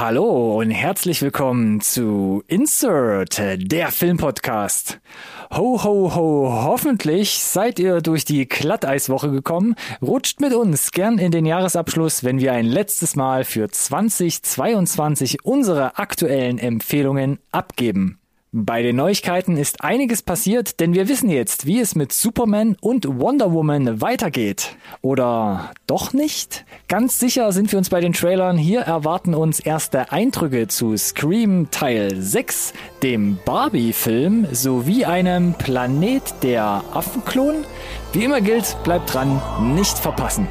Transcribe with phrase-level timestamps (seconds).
[0.00, 4.98] Hallo und herzlich willkommen zu Insert, der Filmpodcast.
[5.54, 9.74] Ho, ho, ho, hoffentlich seid ihr durch die Glatteiswoche gekommen.
[10.00, 15.98] Rutscht mit uns gern in den Jahresabschluss, wenn wir ein letztes Mal für 2022 unsere
[15.98, 18.19] aktuellen Empfehlungen abgeben.
[18.52, 23.06] Bei den Neuigkeiten ist einiges passiert, denn wir wissen jetzt, wie es mit Superman und
[23.06, 24.76] Wonder Woman weitergeht.
[25.02, 26.64] Oder doch nicht?
[26.88, 28.58] Ganz sicher sind wir uns bei den Trailern.
[28.58, 32.72] Hier erwarten uns erste Eindrücke zu Scream Teil 6,
[33.04, 37.64] dem Barbie-Film sowie einem Planet der Affenklon.
[38.12, 39.40] Wie immer gilt, bleibt dran,
[39.76, 40.48] nicht verpassen.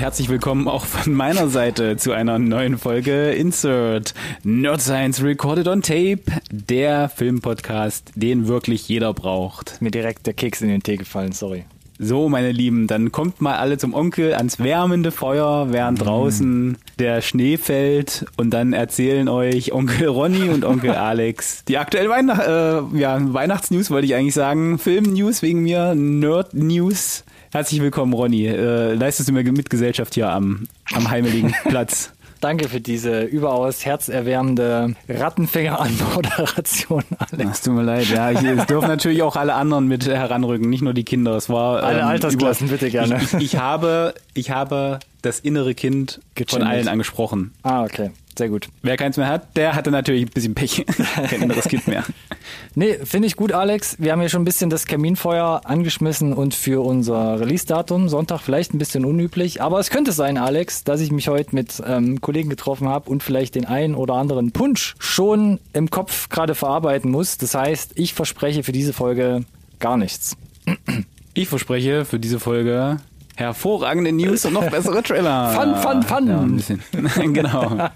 [0.00, 5.68] Und herzlich willkommen auch von meiner Seite zu einer neuen Folge Insert Nerd Science Recorded
[5.68, 9.82] on Tape, der Filmpodcast, den wirklich jeder braucht.
[9.82, 11.66] Mir direkt der Keks in den Tee gefallen, sorry.
[11.98, 17.20] So, meine Lieben, dann kommt mal alle zum Onkel ans wärmende Feuer, während draußen der
[17.20, 22.98] Schnee fällt und dann erzählen euch Onkel Ronny und Onkel Alex die aktuellen Weihnacht äh,
[22.98, 27.24] ja, Weihnachtsnews, wollte ich eigentlich sagen, Film-News wegen mir, Nerd-News.
[27.52, 28.46] Herzlich willkommen, Ronny.
[28.46, 32.12] Äh, leistest du mir Mitgesellschaft hier am, am heimeligen Platz?
[32.40, 37.50] Danke für diese überaus herzerwärmende Rattenfänger-Anmoderation, Alex.
[37.50, 38.30] Es tut mir leid, ja.
[38.30, 41.36] Ich, es dürfen natürlich auch alle anderen mit heranrücken, nicht nur die Kinder.
[41.36, 43.16] Es war Alle ähm, Altersklassen, über, bitte gerne.
[43.16, 46.68] Ich, ich, ich habe, ich habe das innere Kind von Gechannelt.
[46.70, 47.52] allen angesprochen.
[47.62, 48.10] Ah, okay.
[48.38, 48.68] Sehr gut.
[48.80, 50.86] Wer keins mehr hat, der hatte natürlich ein bisschen Pech.
[51.28, 52.04] Kein inneres Kind mehr.
[52.74, 53.96] Nee, finde ich gut, Alex.
[53.98, 58.72] Wir haben hier schon ein bisschen das Kaminfeuer angeschmissen und für unser Release-Datum, Sonntag, vielleicht
[58.72, 59.60] ein bisschen unüblich.
[59.60, 63.22] Aber es könnte sein, Alex, dass ich mich heute mit ähm, Kollegen getroffen habe und
[63.22, 67.36] vielleicht den einen oder anderen Punsch schon im Kopf gerade verarbeiten muss.
[67.36, 69.44] Das heißt, ich verspreche für diese Folge
[69.80, 70.36] gar nichts.
[71.34, 72.98] Ich verspreche für diese Folge
[73.40, 75.50] hervorragende News und noch bessere Trailer.
[75.50, 76.28] Fun, fun, fun.
[76.28, 76.80] Ja, ein bisschen.
[77.32, 77.90] genau.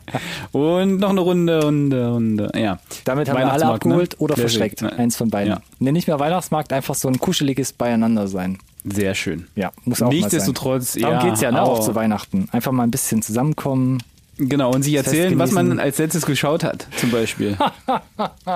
[0.52, 2.50] Und noch eine Runde, Runde, Runde.
[2.56, 2.78] Ja.
[3.04, 4.18] Damit haben wir alle Weihnachtsmarkt, abgeholt ne?
[4.18, 4.80] oder Sehr verschreckt.
[4.80, 4.88] schön.
[4.90, 5.52] Eins von beiden.
[5.52, 5.60] Ja.
[5.78, 8.58] Nee, nicht mehr Weihnachtsmarkt, einfach so ein kuscheliges Beieinander sein.
[8.84, 9.46] Sehr schön.
[9.54, 10.18] Ja, muss auch mal sein.
[10.20, 12.48] Nichtsdestotrotz, Darum ja, geht's ja ne, auch aber- zu Weihnachten.
[12.52, 14.02] Einfach mal ein bisschen zusammenkommen.
[14.36, 17.56] Genau, und sich erzählen, was man als letztes geschaut hat, zum Beispiel.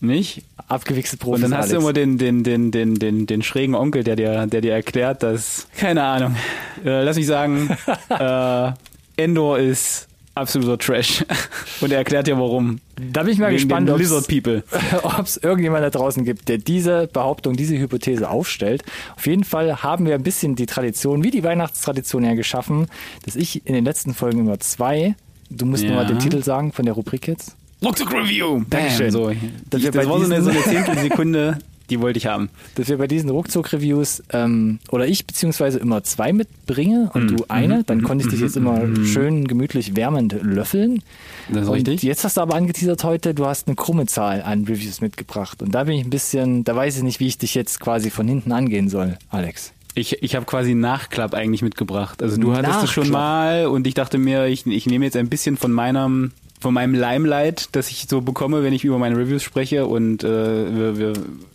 [0.00, 0.42] Nicht?
[0.68, 1.82] Abgewichste Und Profis, dann hast du Alex.
[1.82, 5.66] immer den, den, den, den, den, den schrägen Onkel, der dir, der dir erklärt, dass,
[5.76, 6.36] keine Ahnung,
[6.84, 7.76] äh, lass mich sagen,
[8.10, 8.70] äh,
[9.16, 10.06] Endor ist
[10.36, 11.24] absoluter Trash.
[11.80, 12.78] Und er erklärt dir warum.
[13.12, 17.56] Da bin ich mal Wegen gespannt, ob es irgendjemand da draußen gibt, der diese Behauptung,
[17.56, 18.84] diese Hypothese aufstellt.
[19.16, 22.86] Auf jeden Fall haben wir ein bisschen die Tradition, wie die Weihnachtstradition ja geschaffen,
[23.24, 25.16] dass ich in den letzten Folgen immer zwei,
[25.50, 25.90] du musst Ja.
[25.90, 27.56] nur mal den Titel sagen von der Rubrik jetzt.
[27.84, 28.62] Ruckzuck Review.
[28.70, 29.10] Dankeschön.
[29.10, 29.30] So,
[29.70, 31.58] das bei war so eine, so eine Zehntelsekunde,
[31.90, 32.50] die wollte ich haben.
[32.74, 37.36] dass wir bei diesen Ruckzuck-Reviews ähm, oder ich beziehungsweise immer zwei mitbringe und Mhm.
[37.36, 41.02] du eine, dann konnte ich dich jetzt immer schön gemütlich wärmend löffeln.
[41.48, 42.02] Das ist und richtig.
[42.02, 45.72] Jetzt hast du aber angeteasert heute, du hast eine krumme Zahl an Reviews mitgebracht und
[45.74, 48.26] da bin ich ein bisschen, da weiß ich nicht, wie ich dich jetzt quasi von
[48.28, 49.72] hinten angehen soll, Alex.
[49.94, 52.22] Ich, ich habe quasi einen Nachklapp eigentlich mitgebracht.
[52.22, 55.28] Also du hattest es schon mal und ich dachte mir, ich, ich nehme jetzt ein
[55.28, 59.42] bisschen von meinem von meinem Limelight, das ich so bekomme, wenn ich über meine Reviews
[59.42, 60.98] spreche und äh, wir,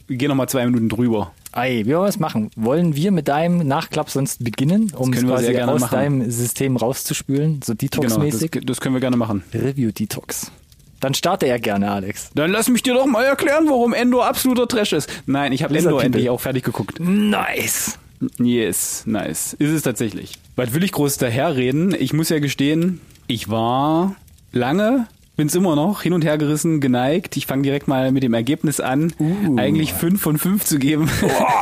[0.08, 1.32] wir gehen nochmal zwei Minuten drüber.
[1.52, 2.50] Ei, wie wollen wir es machen?
[2.56, 5.96] Wollen wir mit deinem Nachklapp sonst beginnen, um es können wir quasi aus machen.
[5.96, 8.66] deinem System rauszuspülen, so Genau, das, Detox-mäßig?
[8.66, 9.44] das können wir gerne machen.
[9.54, 10.52] Review-Detox.
[11.00, 12.32] Dann starte er gerne, Alex.
[12.34, 15.10] Dann lass mich dir doch mal erklären, warum Endor absoluter Trash ist.
[15.26, 16.02] Nein, ich habe People.
[16.02, 17.00] endlich auch fertig geguckt.
[17.02, 18.00] Nice!
[18.40, 19.54] Yes, nice.
[19.54, 20.36] Ist es tatsächlich.
[20.56, 21.94] Was will ich groß daherreden?
[22.00, 24.16] Ich muss ja gestehen, ich war
[24.54, 27.36] lange, bin's immer noch, hin und her gerissen, geneigt.
[27.36, 29.58] Ich fange direkt mal mit dem Ergebnis an, Uh.
[29.58, 31.10] eigentlich 5 von 5 zu geben.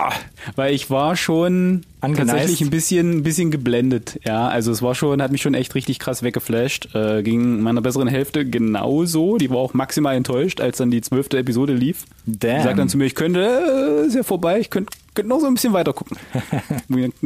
[0.56, 2.30] Weil ich war schon Angeneist.
[2.30, 4.20] tatsächlich ein bisschen, ein bisschen geblendet.
[4.26, 6.94] Ja, also es war schon, hat mich schon echt richtig krass weggeflasht.
[6.96, 9.38] Äh, ging meiner besseren Hälfte genauso.
[9.38, 12.06] Die war auch maximal enttäuscht, als dann die zwölfte Episode lief.
[12.26, 12.58] Damn.
[12.58, 15.40] Die sagt dann zu mir, ich könnte, äh, ist ja vorbei, ich könnte könnte noch
[15.40, 16.18] so ein bisschen weiter gucken.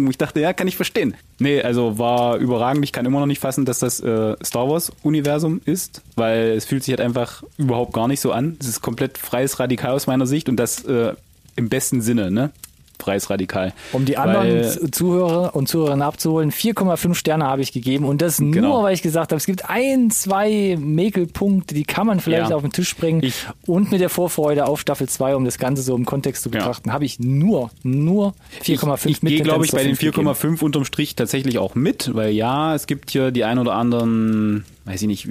[0.09, 1.15] Ich dachte, ja, kann ich verstehen.
[1.39, 2.83] Nee, also war überragend.
[2.83, 6.83] Ich kann immer noch nicht fassen, dass das äh, Star Wars-Universum ist, weil es fühlt
[6.83, 8.57] sich halt einfach überhaupt gar nicht so an.
[8.59, 11.13] Es ist komplett freies Radikal aus meiner Sicht und das äh,
[11.55, 12.51] im besten Sinne, ne?
[12.97, 13.73] Preisradikal.
[13.91, 18.39] Um die anderen Weil- Zuhörer und Zuhörerinnen abzuholen, 4,5 Sterne habe ich gegeben und das
[18.39, 18.83] nur, Genau.
[18.83, 22.55] weil ich gesagt habe, es gibt ein, zwei Mäkelpunkte, die kann man vielleicht Ja.
[22.55, 25.81] auf den Tisch bringen Ich- und mit der Vorfreude auf Staffel 2, um das Ganze
[25.83, 26.59] so im Kontext zu Ja.
[26.59, 30.37] betrachten, habe ich nur, nur 4,5 Ich, ich gehe, glaube ich, bei den Tendenz auf
[30.37, 30.59] 5 gegeben.
[30.59, 34.65] 4,5 unterm Strich tatsächlich auch mit, weil ja, es gibt hier die ein oder anderen,
[34.85, 35.27] weiß ich nicht,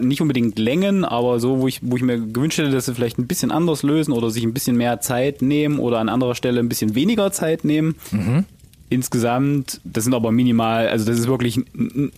[0.00, 3.18] nicht unbedingt Längen, aber so, wo ich, wo ich mir gewünscht hätte, dass sie vielleicht
[3.18, 6.60] ein bisschen anders lösen oder sich ein bisschen mehr Zeit nehmen oder an anderer Stelle
[6.60, 7.96] ein bisschen weniger Zeit nehmen.
[8.88, 11.60] Insgesamt, das sind aber minimal, also das ist wirklich,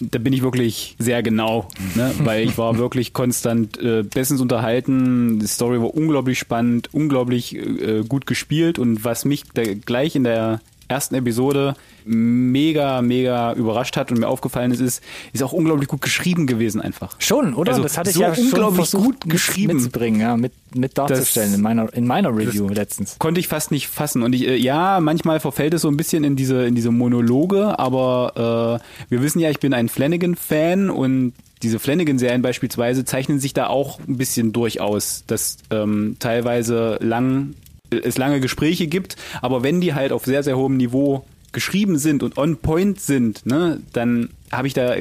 [0.00, 2.12] da bin ich wirklich sehr genau, ne?
[2.19, 8.04] weil ich war wirklich konstant äh, bestens unterhalten, die Story war unglaublich spannend, unglaublich äh,
[8.06, 11.75] gut gespielt und was mich da gleich in der ersten Episode
[12.05, 15.02] mega, mega überrascht hat und mir aufgefallen ist, ist,
[15.32, 17.17] ist auch unglaublich gut geschrieben gewesen einfach.
[17.19, 17.73] Schon, oder?
[17.73, 19.76] Also das hatte ich so ja schon unglaublich versucht gut geschrieben.
[19.76, 23.17] mitzubringen, ja, mit, mit darzustellen in meiner, in meiner Review letztens.
[23.19, 24.23] konnte ich fast nicht fassen.
[24.23, 27.79] Und ich, äh, ja, manchmal verfällt es so ein bisschen in diese, in diese Monologe,
[27.79, 28.81] aber
[29.11, 33.67] äh, wir wissen ja, ich bin ein Flanagan-Fan und diese Flanagan-Serien beispielsweise zeichnen sich da
[33.67, 37.55] auch ein bisschen durchaus, dass ähm, teilweise lang,
[37.90, 42.23] es lange Gespräche gibt, aber wenn die halt auf sehr, sehr hohem Niveau geschrieben sind
[42.23, 44.94] und on point sind, ne, dann habe ich da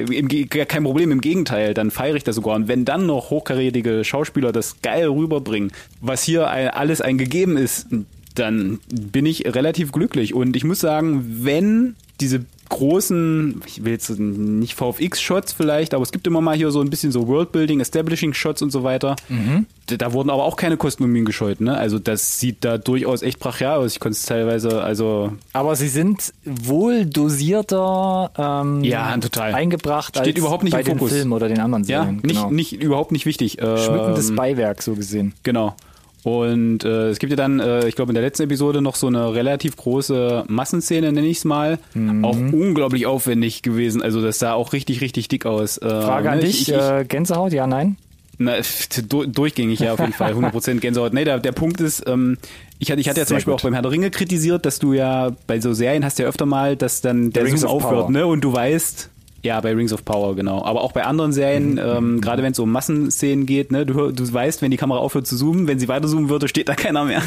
[0.64, 2.56] kein Problem, im Gegenteil, dann feiere ich das sogar.
[2.56, 7.86] Und wenn dann noch hochkarätige Schauspieler das geil rüberbringen, was hier alles ein gegeben ist,
[8.34, 10.34] dann bin ich relativ glücklich.
[10.34, 16.12] Und ich muss sagen, wenn diese großen, ich will jetzt nicht VFX-Shots vielleicht, aber es
[16.12, 19.16] gibt immer mal hier so ein bisschen so Worldbuilding, Establishing-Shots und so weiter.
[19.86, 21.76] Da, da wurden aber auch keine Kostenmumien gescheut, ne?
[21.76, 23.92] Also das sieht da durchaus echt brachial aus.
[23.92, 29.54] Ich konnte es teilweise, also Aber sie sind wohl dosierter ähm, Ja, total.
[29.54, 31.12] eingebracht Steht als überhaupt nicht bei im den Fokus.
[31.12, 32.16] Filmen oder den anderen ja, Serien.
[32.16, 32.50] nicht, genau.
[32.50, 33.52] nicht, überhaupt nicht wichtig.
[33.60, 35.34] Schmückendes Ähm, Beiwerk, so gesehen.
[35.42, 35.74] Genau.
[36.28, 39.06] Und äh, es gibt ja dann, äh, ich glaube in der letzten Episode noch so
[39.06, 41.78] eine relativ große Massenszene, nenne ich es mal.
[41.94, 42.24] Mhm.
[42.24, 44.02] Auch unglaublich aufwendig gewesen.
[44.02, 45.78] Also das sah auch richtig, richtig dick aus.
[45.78, 47.96] Äh, Frage an ne, dich, Ich, ich, äh, Gänsehaut, ja, nein?
[48.40, 48.52] na,
[49.08, 50.32] du- durchgängig, ja, auf jeden Fall.
[50.34, 51.12] 100% Gänsehaut.
[51.12, 52.36] Nee, der, der Punkt ist, ähm,
[52.78, 53.60] ich hatte, ich hatte ja zum Sehr Beispiel gut.
[53.60, 56.46] auch beim Herr der Ringe kritisiert, dass du ja bei so Serien hast ja öfter
[56.46, 58.10] mal, dass dann der Zoom aufhört, Power.
[58.10, 58.26] ne?
[58.26, 59.10] Und du weißt,
[59.48, 60.62] ja, bei Rings of Power, genau.
[60.64, 61.78] Aber auch bei anderen Serien, Mhm.
[61.78, 65.26] ähm, gerade wenn es um Massenszenen geht, ne, du, du weißt, wenn die Kamera aufhört
[65.26, 67.22] zu zoomen, wenn sie weiter zoomen würde, steht da keiner mehr.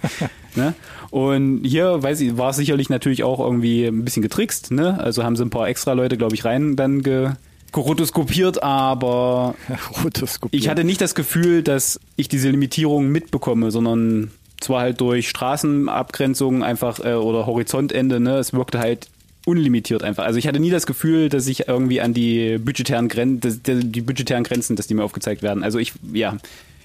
[0.56, 0.74] ne?
[1.10, 4.98] Und hier, weiß ich, war es sicherlich natürlich auch irgendwie ein bisschen getrickst, ne?
[5.00, 7.30] Also haben sie ein paar extra Leute, glaube ich, rein dann ge
[7.70, 9.54] gerotoskopiert, aber
[10.04, 10.56] Rotoskopie.
[10.56, 14.30] ich hatte nicht das Gefühl, dass ich diese Limitierung mitbekomme, sondern
[14.60, 19.08] zwar halt durch Straßenabgrenzung einfach äh, oder Horizontende, ne, es wirkte halt
[19.48, 20.24] unlimitiert einfach.
[20.24, 24.44] Also ich hatte nie das Gefühl, dass ich irgendwie an die budgetären Grenzen, die budgetären
[24.44, 25.64] Grenzen, dass die mir aufgezeigt werden.
[25.64, 26.36] Also ich, ja,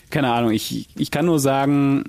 [0.09, 2.05] keine Ahnung, ich, ich kann nur sagen,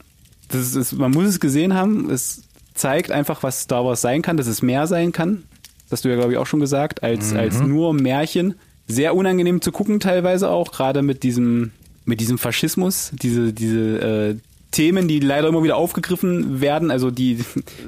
[0.48, 4.36] das ist, man muss es gesehen haben, es zeigt einfach, was Star Wars sein kann,
[4.36, 5.42] dass es mehr sein kann.
[5.84, 8.54] Das hast du ja, glaube ich, auch schon gesagt, als, als nur Märchen.
[8.86, 11.72] Sehr unangenehm zu gucken teilweise auch, gerade mit diesem,
[12.04, 14.36] mit diesem Faschismus, diese, diese äh,
[14.75, 17.38] Themen, die leider immer wieder aufgegriffen werden, also die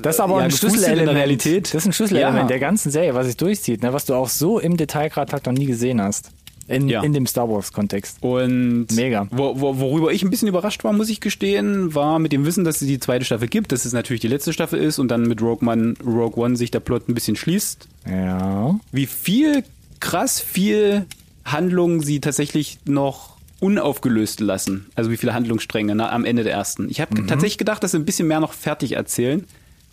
[0.02, 1.00] Das ist aber ja, ein Schlüsselelement.
[1.00, 1.66] in der Realität.
[1.74, 2.46] Das ist ein Schlüsselelement Ja.
[2.46, 3.92] der ganzen Serie, was sich durchzieht, ne?
[3.92, 6.30] was du auch so im Detail gerade halt noch nie gesehen hast.
[6.68, 7.02] In, Ja.
[7.04, 8.16] in dem Star Wars-Kontext.
[8.22, 9.28] Und Mega.
[9.30, 12.64] Wo, wo, worüber ich ein bisschen überrascht war, muss ich gestehen, war mit dem Wissen,
[12.64, 15.28] dass es die zweite Staffel gibt, dass es natürlich die letzte Staffel ist und dann
[15.28, 17.86] mit Rogue One, Rogue One sich der Plot ein bisschen schließt.
[18.10, 18.80] Ja.
[18.90, 19.62] Wie viel,
[20.00, 21.06] krass viel
[21.44, 24.86] Handlung sie tatsächlich noch unaufgelöst lassen.
[24.94, 26.90] Also wie viele Handlungsstränge na, am Ende der ersten.
[26.90, 29.44] Ich habe tatsächlich gedacht, dass sie ein bisschen mehr noch fertig erzählen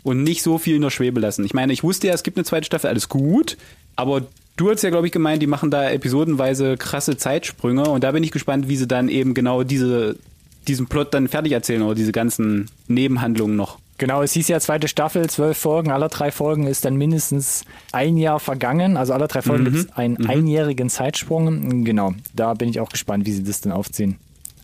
[0.03, 1.45] und nicht so viel in der Schwebe lassen.
[1.45, 3.57] Ich meine, ich wusste ja, es gibt eine zweite Staffel, alles gut,
[3.95, 4.23] aber
[4.57, 8.23] du hast ja, glaube ich, gemeint, die machen da episodenweise krasse Zeitsprünge und da bin
[8.23, 10.17] ich gespannt, wie sie dann eben genau diese,
[10.67, 13.79] diesen Plot dann fertig erzählen oder diese ganzen Nebenhandlungen noch.
[14.03, 18.17] Genau, es hieß ja zweite Staffel, zwölf Folgen, aller drei Folgen ist dann mindestens ein
[18.17, 18.97] Jahr vergangen.
[18.97, 21.85] Also aller drei Folgen gibt es einen einjährigen Zeitsprung.
[21.85, 24.17] Genau, da bin ich auch gespannt, wie sie das denn aufziehen.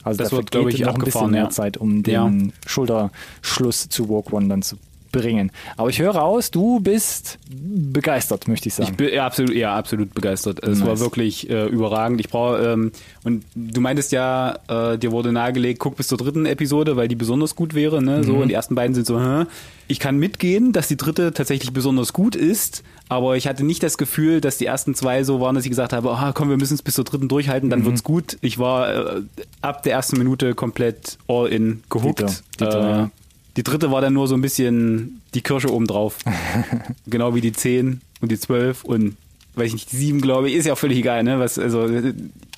[0.04, 1.50] Also Das da wird, glaub vergeht ich, noch ein bisschen mehr ja.
[1.52, 4.76] Zeit, um den Schulterschluss zu Walk One dann zu
[5.12, 5.52] bringen.
[5.78, 8.96] Aber ich höre raus, du bist begeistert, möchte ich Ich sagen.
[8.98, 10.64] bin ja, absolut, ja, absolut begeistert.
[10.64, 10.88] Es Nice.
[10.88, 12.20] war wirklich äh, überragend.
[12.20, 12.92] Ich brauche ähm,
[13.24, 17.16] und du meintest ja, äh, dir wurde nahegelegt, guck bis zur dritten Episode, weil die
[17.16, 18.02] besonders gut wäre.
[18.02, 18.24] Ne?
[18.24, 19.20] So und die ersten beiden sind so.
[19.20, 19.46] Hä?
[19.88, 23.98] Ich kann mitgehen, dass die dritte tatsächlich besonders gut ist, aber ich hatte nicht das
[23.98, 26.76] Gefühl, dass die ersten zwei so waren, dass ich gesagt habe, ah, komm, wir müssen
[26.76, 28.38] es bis zur dritten durchhalten, dann wird's gut.
[28.42, 29.22] Ich war äh,
[29.62, 32.20] ab der ersten Minute komplett all in gehuckt.
[32.20, 33.12] Dieter, Dieter, äh, ja.
[33.58, 36.18] Die dritte war dann nur so ein bisschen die Kirsche oben drauf.
[37.08, 39.18] genau wie die 10 und die 12 und
[39.56, 41.40] weiß ich nicht, die 7, glaube ich, ist ja auch völlig egal, ne?
[41.40, 41.88] Was, also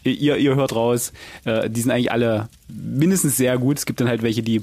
[0.04, 1.14] ihr, ihr hört raus,
[1.46, 3.78] äh, die sind eigentlich alle mindestens sehr gut.
[3.78, 4.62] Es gibt dann halt welche, die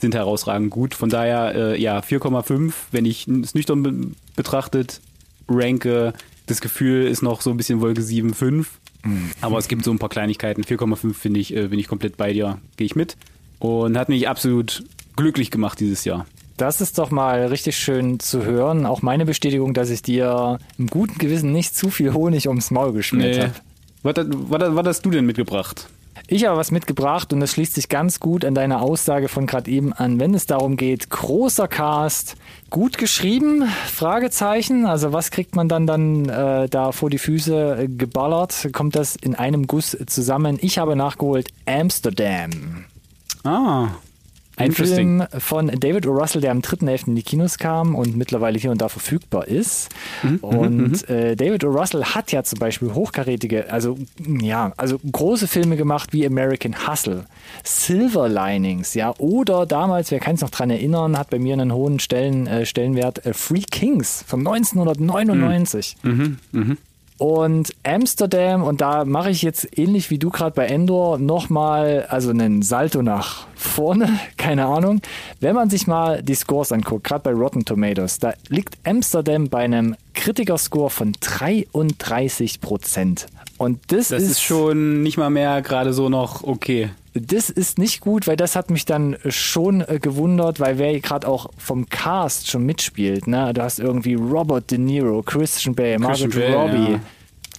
[0.00, 0.94] sind herausragend gut.
[0.94, 3.94] Von daher, äh, ja, 4,5, wenn ich es nüchtern be
[4.36, 5.00] betrachtet
[5.48, 6.14] ranke.
[6.46, 8.66] Das Gefühl ist noch so ein bisschen Wolke 7,5.
[9.04, 9.30] Mhm.
[9.40, 10.64] Aber es gibt so ein paar Kleinigkeiten.
[10.64, 13.16] 4,5 finde ich, äh, bin ich komplett bei dir, gehe ich mit.
[13.58, 14.84] Und hat mich absolut
[15.20, 16.26] glücklich gemacht dieses Jahr.
[16.56, 18.84] Das ist doch mal richtig schön zu hören.
[18.84, 22.92] Auch meine Bestätigung, dass ich dir im guten Gewissen nicht zu viel Honig ums Maul
[22.92, 23.42] geschmiert nee.
[23.42, 23.54] habe.
[24.02, 25.88] Was, was, was hast du denn mitgebracht?
[26.32, 29.70] Ich habe was mitgebracht und das schließt sich ganz gut an deine Aussage von gerade
[29.70, 32.36] eben an, wenn es darum geht, großer Cast,
[32.68, 37.88] gut geschrieben, Fragezeichen, also was kriegt man dann dann äh, da vor die Füße äh,
[37.88, 40.58] geballert, kommt das in einem Guss zusammen.
[40.60, 42.84] Ich habe nachgeholt Amsterdam.
[43.42, 43.88] Ah,
[44.60, 46.12] ein Film von David O.
[46.12, 47.08] Russell, der am 3.11.
[47.08, 49.88] in die Kinos kam und mittlerweile hier und da verfügbar ist.
[50.22, 51.14] Mhm, und mhm.
[51.14, 51.70] äh, David O.
[51.70, 53.98] Russell hat ja zum Beispiel hochkarätige, also
[54.40, 57.24] ja, also große Filme gemacht wie American Hustle,
[57.64, 61.72] Silver Linings, ja, oder damals, wer kann es noch dran erinnern, hat bei mir einen
[61.72, 65.96] hohen Stellen, äh, Stellenwert äh, Free Kings von 1999.
[66.02, 66.76] Mhm, mh.
[67.20, 72.30] Und Amsterdam, und da mache ich jetzt ähnlich wie du gerade bei Endor nochmal, also
[72.30, 75.02] einen Salto nach vorne, keine Ahnung.
[75.38, 79.58] Wenn man sich mal die Scores anguckt, gerade bei Rotten Tomatoes, da liegt Amsterdam bei
[79.58, 83.26] einem Kritikerscore von 33 Prozent.
[83.60, 86.88] Und das, das ist, ist schon nicht mal mehr gerade so noch okay.
[87.12, 91.28] Das ist nicht gut, weil das hat mich dann schon äh, gewundert, weil wer gerade
[91.28, 93.52] auch vom Cast schon mitspielt, ne?
[93.52, 96.92] Du hast irgendwie Robert De Niro, Christian Bale, Margaret Robbie.
[96.92, 97.00] Ja.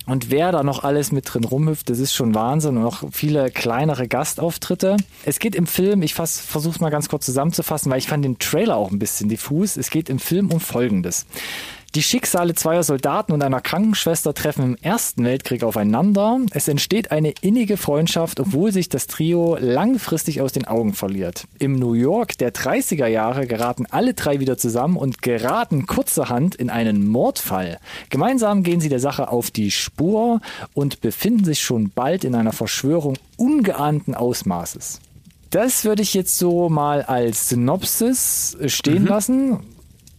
[0.07, 3.51] Und wer da noch alles mit drin rumhüpft, das ist schon Wahnsinn und auch viele
[3.51, 4.97] kleinere Gastauftritte.
[5.23, 8.39] Es geht im Film, ich versuche es mal ganz kurz zusammenzufassen, weil ich fand den
[8.39, 9.77] Trailer auch ein bisschen diffus.
[9.77, 11.27] Es geht im Film um Folgendes.
[11.93, 16.39] Die Schicksale zweier Soldaten und einer Krankenschwester treffen im Ersten Weltkrieg aufeinander.
[16.51, 21.47] Es entsteht eine innige Freundschaft, obwohl sich das Trio langfristig aus den Augen verliert.
[21.59, 26.69] Im New York der 30er Jahre geraten alle drei wieder zusammen und geraten kurzerhand in
[26.69, 27.77] einen Mordfall.
[28.09, 30.39] Gemeinsam gehen sie der Sache auf die Spur
[30.73, 35.01] und befinden sich schon bald in einer Verschwörung ungeahnten Ausmaßes.
[35.49, 39.09] Das würde ich jetzt so mal als Synopsis stehen mhm.
[39.09, 39.59] lassen.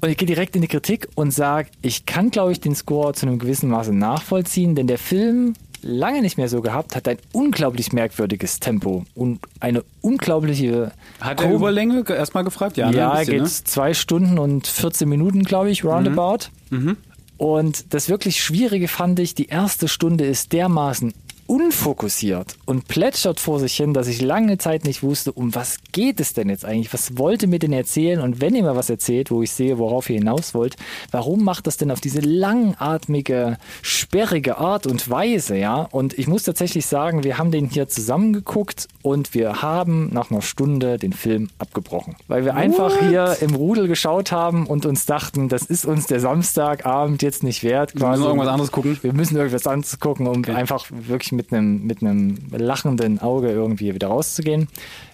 [0.02, 3.14] Und ich gehe direkt in die Kritik und sage, ich kann, glaube ich, den Score
[3.14, 7.18] zu einem gewissen Maße nachvollziehen, denn der Film lange nicht mehr so gehabt, hat ein
[7.30, 10.90] unglaublich merkwürdiges Tempo und eine unglaubliche.
[11.20, 12.76] Hat er Überlänge erstmal gefragt?
[12.76, 13.48] Ja, ne, ja bisschen, geht ne?
[13.48, 16.46] zwei Stunden und 14 Minuten, glaube ich, roundabout.
[16.70, 16.78] Mhm.
[16.78, 16.96] Mhm.
[17.36, 21.14] Und das wirklich Schwierige fand ich, die erste Stunde ist dermaßen
[21.52, 26.18] unfokussiert und plätschert vor sich hin, dass ich lange Zeit nicht wusste, um was geht
[26.18, 26.94] es denn jetzt eigentlich?
[26.94, 28.20] Was wollte mir denn erzählen?
[28.20, 30.76] Und wenn ihr mir was erzählt, wo ich sehe, worauf ihr hinaus wollt,
[31.10, 35.82] warum macht das denn auf diese langatmige, sperrige Art und Weise, ja?
[35.90, 40.40] Und ich muss tatsächlich sagen, wir haben den hier zusammengeguckt und wir haben nach einer
[40.40, 42.62] Stunde den Film abgebrochen, weil wir What?
[42.62, 47.42] einfach hier im Rudel geschaut haben und uns dachten, das ist uns der Samstagabend jetzt
[47.42, 47.92] nicht wert.
[47.92, 48.00] Quasi.
[48.00, 48.98] Wir müssen irgendwas anderes gucken.
[49.02, 50.52] Wir müssen irgendwas anderes gucken, um okay.
[50.52, 54.68] einfach wirklich mit mit einem, mit einem lachenden Auge irgendwie wieder rauszugehen.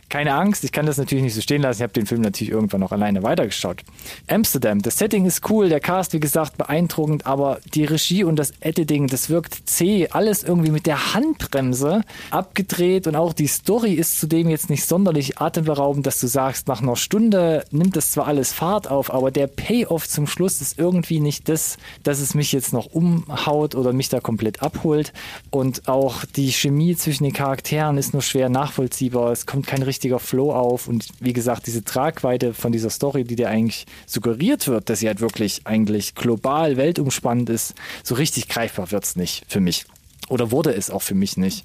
[0.08, 1.80] Keine Angst, ich kann das natürlich nicht so stehen lassen.
[1.80, 3.82] Ich habe den Film natürlich irgendwann noch alleine weitergeschaut.
[4.26, 8.52] Amsterdam, das Setting ist cool, der Cast, wie gesagt, beeindruckend, aber die Regie und das
[8.60, 10.08] Editing, das wirkt zäh.
[10.08, 15.38] Alles irgendwie mit der Handbremse abgedreht und auch die Story ist zudem jetzt nicht sonderlich
[15.42, 19.46] atemberaubend, dass du sagst, nach einer Stunde nimmt das zwar alles Fahrt auf, aber der
[19.46, 24.08] Payoff zum Schluss ist irgendwie nicht das, dass es mich jetzt noch umhaut oder mich
[24.08, 25.12] da komplett abholt.
[25.50, 29.32] Und auch die Chemie zwischen den Charakteren ist nur schwer nachvollziehbar.
[29.32, 33.24] Es kommt kein richtiger richtiger Flow auf und wie gesagt, diese Tragweite von dieser Story,
[33.24, 37.74] die dir eigentlich suggeriert wird, dass sie halt wirklich eigentlich global weltumspannend ist,
[38.04, 39.86] so richtig greifbar wird es nicht für mich.
[40.28, 41.64] Oder wurde es auch für mich nicht.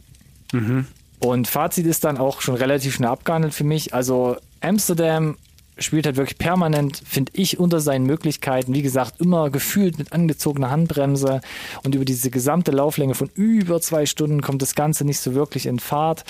[0.52, 0.88] Mhm.
[1.20, 3.94] Und Fazit ist dann auch schon relativ schnell abgehandelt für mich.
[3.94, 5.38] Also Amsterdam
[5.78, 8.74] spielt halt wirklich permanent, finde ich, unter seinen Möglichkeiten.
[8.74, 11.42] Wie gesagt, immer gefühlt mit angezogener Handbremse
[11.84, 15.68] und über diese gesamte Lauflänge von über zwei Stunden kommt das Ganze nicht so wirklich
[15.68, 16.26] in Fahrt.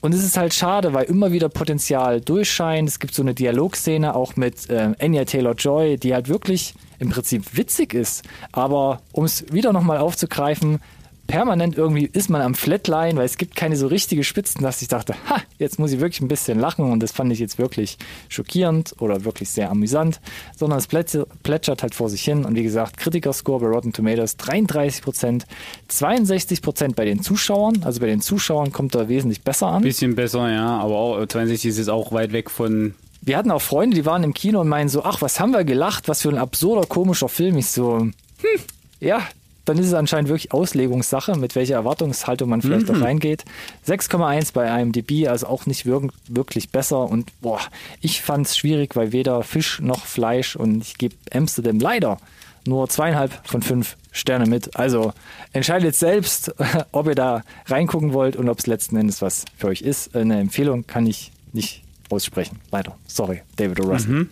[0.00, 2.88] Und es ist halt schade, weil immer wieder Potenzial durchscheint.
[2.88, 7.56] Es gibt so eine Dialogszene auch mit äh, Anya Taylor-Joy, die halt wirklich im Prinzip
[7.56, 8.22] witzig ist.
[8.52, 10.80] Aber um es wieder nochmal aufzugreifen,
[11.26, 14.88] permanent irgendwie ist man am Flatline, weil es gibt keine so richtige Spitzen, dass ich
[14.88, 17.98] dachte, ha, jetzt muss ich wirklich ein bisschen lachen und das fand ich jetzt wirklich
[18.28, 20.20] schockierend oder wirklich sehr amüsant,
[20.56, 25.02] sondern es plätschert halt vor sich hin und wie gesagt, Kritikerscore bei Rotten Tomatoes 33
[25.02, 25.46] Prozent,
[25.88, 29.82] 62 Prozent bei den Zuschauern, also bei den Zuschauern kommt er wesentlich besser an.
[29.82, 33.62] Bisschen besser, ja, aber auch, 62 ist jetzt auch weit weg von wir hatten auch
[33.62, 36.28] Freunde, die waren im Kino und meinen so, ach, was haben wir gelacht, was für
[36.28, 37.58] ein absurder, komischer Film.
[37.58, 38.12] Ich so, hm,
[39.00, 39.20] ja,
[39.66, 42.96] dann ist es anscheinend wirklich Auslegungssache, mit welcher Erwartungshaltung man vielleicht Mhm.
[42.96, 43.44] auch reingeht.
[43.86, 47.00] 6,1 bei IMDb, also auch nicht wirk wirklich besser.
[47.00, 47.60] Und boah,
[48.00, 52.18] ich fand es schwierig, weil weder Fisch noch Fleisch und ich gebe Amsterdam leider
[52.66, 54.76] nur zweieinhalb von fünf Sterne mit.
[54.76, 55.12] Also
[55.52, 56.54] entscheidet selbst,
[56.92, 60.16] ob ihr da reingucken wollt und ob es letzten Endes was für euch ist.
[60.16, 62.58] Eine Empfehlung kann ich nicht aussprechen.
[62.72, 62.96] Leider.
[63.06, 63.88] Sorry, David O.
[63.90, 64.28] Russell.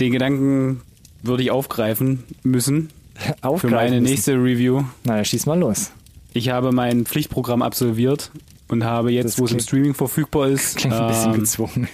[0.00, 0.80] Den Gedanken
[1.22, 2.90] würde ich aufgreifen müssen
[3.22, 4.12] für Aufgreifen meine müssen.
[4.12, 4.82] nächste Review.
[5.04, 5.90] Na, dann schieß mal los.
[6.34, 8.30] Ich habe mein Pflichtprogramm absolviert
[8.68, 11.88] und habe jetzt, Das wo es im Streaming verfügbar ist, Klingt ein bisschen ähm, gezwungen.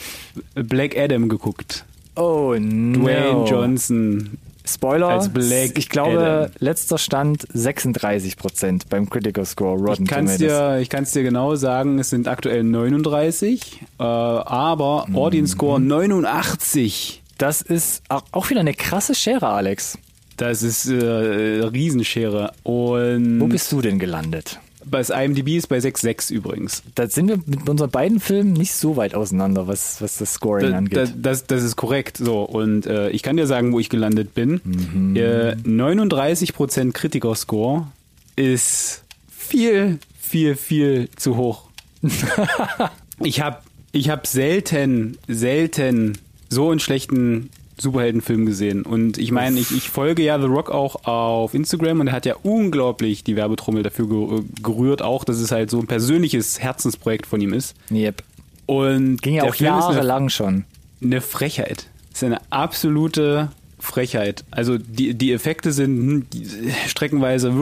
[0.54, 1.84] Black Adam geguckt.
[2.16, 2.98] Oh no.
[3.00, 4.38] Dwayne Johnson.
[4.64, 5.08] Spoiler.
[5.08, 6.50] als Black ich glaube, Adam.
[6.60, 10.58] letzter Stand 36 Prozent beim Critical Score Rotten Ich kann es Tomatoes.
[10.76, 15.88] dir, ich kann's dir genau sagen, es sind aktuell 39, äh, aber Audience Score Mhm.
[15.88, 17.22] 89.
[17.38, 19.98] Das ist auch wieder eine krasse Schere, Alex.
[20.42, 20.94] Das ist äh,
[21.64, 22.52] Riesenschere.
[22.64, 24.58] Und Wo bist du denn gelandet?
[24.84, 26.82] bei IMDb ist bei 6,6 übrigens.
[26.94, 30.70] Da sind wir mit unseren beiden Filmen nicht so weit auseinander, was, was das Scoring
[30.70, 30.98] Da, angeht.
[30.98, 32.18] da, das, das ist korrekt.
[32.18, 34.60] So und äh, ich kann dir sagen, wo ich gelandet bin.
[34.64, 35.16] Mhm.
[35.16, 37.86] Äh, 39% Kritiker-Score
[38.36, 41.68] ist viel, viel, viel zu hoch.
[43.22, 43.58] ich habe
[43.92, 46.18] ich hab selten, selten
[46.48, 47.50] so einen schlechten
[47.82, 48.82] Superheldenfilm gesehen.
[48.82, 52.24] Und ich meine, ich, ich folge ja The Rock auch auf Instagram und er hat
[52.26, 57.26] ja unglaublich die Werbetrommel dafür ge- gerührt, auch, dass es halt so ein persönliches Herzensprojekt
[57.26, 57.74] von ihm ist.
[57.90, 58.22] yep.
[58.66, 60.64] Und Ging ja auch Film ist eine jahrelang schon.
[61.02, 61.88] eine Frechheit.
[62.10, 64.44] Das ist eine absolute Frechheit.
[64.50, 66.46] Also die, die Effekte sind hm, die,
[66.86, 67.52] streckenweise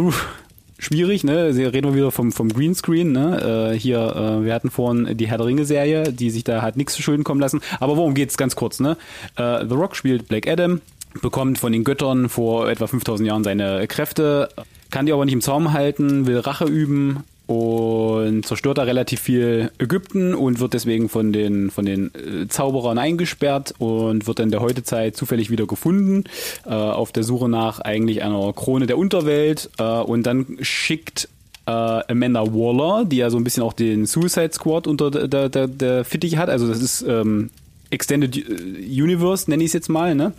[0.81, 1.53] schwierig, ne?
[1.53, 3.73] Sie reden wir wieder vom, vom Greenscreen, ne?
[3.73, 6.95] Äh, hier, äh, wir hatten vorhin die Herr der Ringe-Serie, die sich da hat nichts
[6.95, 7.61] zu Schulden kommen lassen.
[7.79, 8.97] Aber worum geht's ganz kurz, ne?
[9.37, 10.81] Äh, The Rock spielt Black Adam,
[11.23, 14.49] bekommt von den Göttern vor etwa 5000 Jahren seine Kräfte,
[14.91, 19.73] kann die aber nicht im Zaum halten, will Rache üben und zerstört da relativ viel
[19.81, 24.61] Ägypten und wird deswegen von den von den äh, Zauberern eingesperrt und wird in der
[24.61, 26.23] Heutezeit zufällig wieder gefunden
[26.65, 31.29] äh, auf der Suche nach eigentlich einer Krone der Unterwelt äh, und dann schickt
[31.67, 35.67] äh, Amanda Waller, die ja so ein bisschen auch den Suicide Squad unter der, der,
[35.67, 37.51] der, Fittich hat, also das ist ähm,
[37.91, 40.35] Extended äh, Universe, nenne ich es jetzt mal, ne?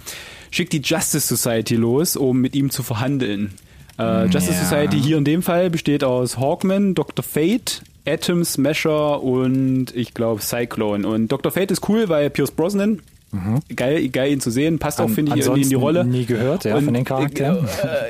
[0.50, 3.52] schickt die Justice Society los, um mit ihm zu verhandeln.
[3.99, 4.63] Äh, Justice Ja.
[4.63, 7.23] Society hier in dem Fall besteht aus Hawkman, Dr.
[7.23, 11.08] Fate, Atom Smasher und ich glaube Cyclone.
[11.08, 11.51] Und Dr.
[11.51, 13.01] Fate ist cool, weil Pierce Brosnan,
[13.75, 16.04] geil, geil ihn zu sehen, passt auch, finde ich, irgendwie in die Rolle.
[16.04, 17.65] nie gehört, ja, von den Charakteren.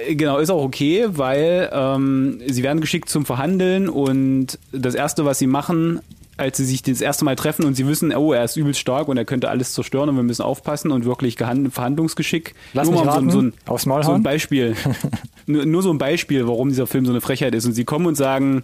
[0.08, 5.26] Äh, genau, ist auch okay, weil ähm, sie werden geschickt zum Verhandeln und das Erste,
[5.26, 6.00] was sie machen,
[6.42, 9.08] als sie sich das erste Mal treffen und sie wissen, oh, er ist übelst stark
[9.08, 12.54] und er könnte alles zerstören und wir müssen aufpassen und wirklich Verhandlungsgeschick.
[12.74, 14.24] Lass nur mich mal so, so, ein, aufs Maul so ein?
[14.24, 14.76] Beispiel.
[15.46, 17.66] nur, nur so ein Beispiel, warum dieser Film so eine Frechheit ist.
[17.66, 18.64] Und sie kommen und sagen,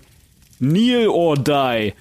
[0.59, 1.93] Kneel or die.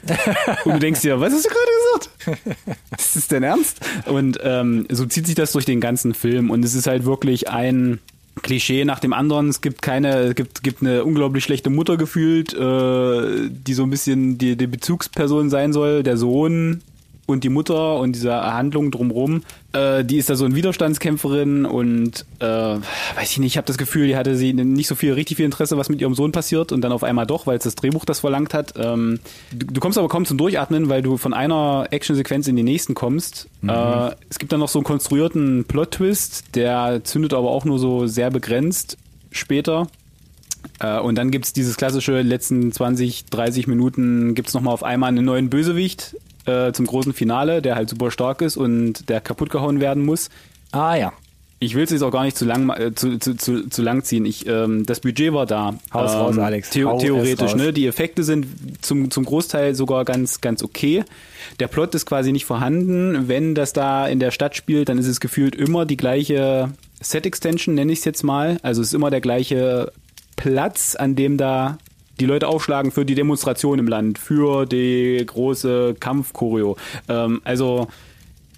[0.64, 2.76] Und du denkst dir, was hast du gerade gesagt?
[2.98, 3.80] Ist das denn ernst?
[4.06, 6.50] Und ähm, so zieht sich das durch den ganzen Film.
[6.50, 8.00] Und es ist halt wirklich ein
[8.42, 9.48] Klischee nach dem anderen.
[9.48, 13.90] Es gibt keine, es gibt, gibt eine unglaublich schlechte Mutter gefühlt, äh, die so ein
[13.90, 16.02] bisschen die, die Bezugsperson sein soll.
[16.02, 16.82] Der Sohn
[17.26, 22.24] und die Mutter und diese Handlung drumrum, äh, die ist da so eine Widerstandskämpferin und
[22.38, 25.36] äh, weiß ich nicht, ich habe das Gefühl, die hatte sie nicht so viel, richtig
[25.36, 27.74] viel Interesse, was mit ihrem Sohn passiert und dann auf einmal doch, weil es das
[27.74, 28.74] Drehbuch das verlangt hat.
[28.76, 29.18] Ähm,
[29.52, 32.94] du, du kommst aber kaum zum Durchatmen, weil du von einer Actionsequenz in die nächsten
[32.94, 33.48] kommst.
[33.66, 38.06] Äh, es gibt dann noch so einen konstruierten Plot-Twist, der zündet aber auch nur so
[38.06, 38.96] sehr begrenzt
[39.32, 39.88] später.
[40.80, 45.08] Äh, und dann gibt's dieses klassische, letzten 20, 30 Minuten gibt's noch nochmal auf einmal
[45.08, 49.50] einen neuen Bösewicht äh, zum großen Finale, der halt super stark ist und der kaputt
[49.50, 50.30] gehauen werden muss.
[50.72, 51.12] Ah ja.
[51.58, 54.04] Ich will es jetzt auch gar nicht zu lang, äh, zu, zu, zu, zu lang
[54.04, 54.26] ziehen.
[54.26, 55.74] Ich, ähm, das Budget war da.
[55.92, 56.70] Hau's ähm, raus, Alex.
[56.70, 57.72] The Hau es theoretisch, ne?
[57.72, 58.46] Die Effekte sind
[58.82, 61.02] zum, zum Großteil sogar ganz, ganz okay.
[61.58, 63.28] Der Plot ist quasi nicht vorhanden.
[63.28, 67.74] Wenn das da in der Stadt spielt, dann ist es gefühlt immer die gleiche Set-Extension,
[67.74, 68.58] nenne ich es jetzt mal.
[68.62, 69.92] Also es ist immer der gleiche
[70.36, 71.78] Platz, an dem da
[72.20, 76.76] die Leute aufschlagen für die Demonstration im Land, für die große Kampfchoreo.
[77.08, 77.88] Ähm, also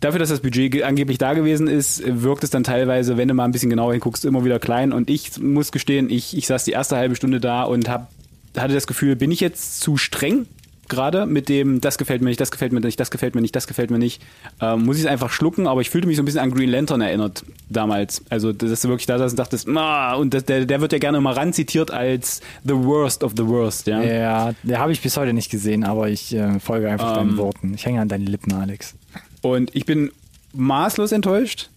[0.00, 3.34] dafür, dass das Budget ge- angeblich da gewesen ist, wirkt es dann teilweise, wenn du
[3.34, 4.92] mal ein bisschen genauer hinguckst, immer wieder klein.
[4.92, 8.10] Und ich muss gestehen, ich, ich saß die erste halbe Stunde da und hab,
[8.56, 10.46] hatte das Gefühl, bin ich jetzt zu streng?
[10.88, 13.54] Gerade mit dem, das gefällt mir nicht, das gefällt mir nicht, das gefällt mir nicht,
[13.54, 14.22] das gefällt mir nicht,
[14.60, 16.70] ähm, muss ich es einfach schlucken, aber ich fühlte mich so ein bisschen an Green
[16.70, 18.22] Lantern erinnert damals.
[18.30, 20.98] Also, dass du wirklich da saß und dachtest, ah, und das, der, der wird ja
[20.98, 24.02] gerne immer ran zitiert als the worst of the worst, ja.
[24.02, 27.74] Ja, der habe ich bis heute nicht gesehen, aber ich äh, folge einfach deinen Worten.
[27.74, 28.94] Ich hänge an deinen Lippen, Alex.
[29.42, 30.10] Und ich bin
[30.52, 31.70] maßlos enttäuscht.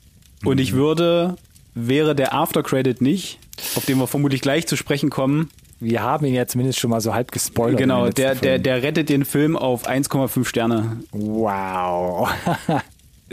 [0.44, 1.36] Und ich würde,
[1.76, 3.40] wäre der Aftercredit nicht,
[3.76, 5.50] auf den wir vermutlich gleich zu sprechen kommen.
[5.82, 7.80] Wir haben ihn ja zumindest schon mal so halb gespoilert.
[7.80, 10.98] Genau, der, der, der rettet den Film auf 1,5 Sterne.
[11.12, 12.30] Wow.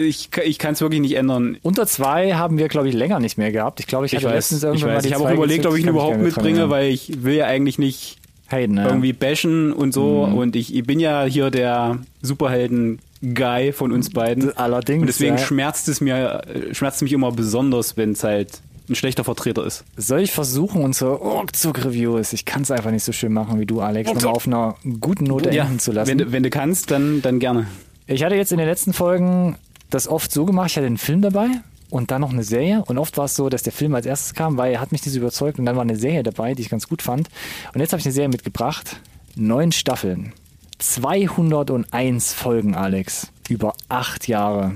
[0.00, 1.56] Ich, ich kann es wirklich nicht ändern.
[1.62, 3.80] Unter zwei haben wir, glaube ich, länger nicht mehr gehabt.
[3.80, 5.04] Ich glaube, ich Ich hatte weiß, letztens ich, irgendwann mal weiß.
[5.06, 8.18] ich habe auch überlegt, ob ich ihn überhaupt mitbringe, weil ich will ja eigentlich nicht.
[8.48, 8.86] Hayden, ja.
[8.86, 10.22] irgendwie bashen und so.
[10.22, 14.56] Und ich, ich bin ja hier der Superhelden-Guy von uns beiden.
[14.56, 15.42] Allerdings, Und deswegen ja.
[15.42, 19.64] schmerzt es mir, äh, schmerzt es mich immer besonders, wenn es halt ein schlechter Vertreter
[19.64, 19.84] ist.
[19.96, 23.80] Soll ich versuchen, unsere Ruckzuck-Reviews, ich kann es einfach nicht so schön machen wie du,
[23.80, 26.08] Alex, nochmal auf einer guten Note enden zu lassen.
[26.10, 27.66] wenn, du- wenn du kannst, dann, dann gerne.
[28.06, 29.56] Ich hatte jetzt in den letzten Folgen
[29.90, 31.48] das oft so gemacht, ich hatte einen Film dabei
[31.90, 34.34] und dann noch eine Serie und oft war es so, dass der Film als erstes
[34.34, 36.62] kam, weil er hat mich nicht so überzeugt und dann war eine Serie dabei, die
[36.62, 37.28] ich ganz gut fand.
[37.74, 38.96] Und jetzt habe ich eine Serie mitgebracht,
[39.36, 40.32] neun Staffeln,
[40.78, 44.72] 201 Folgen, Alex, über acht Jahre.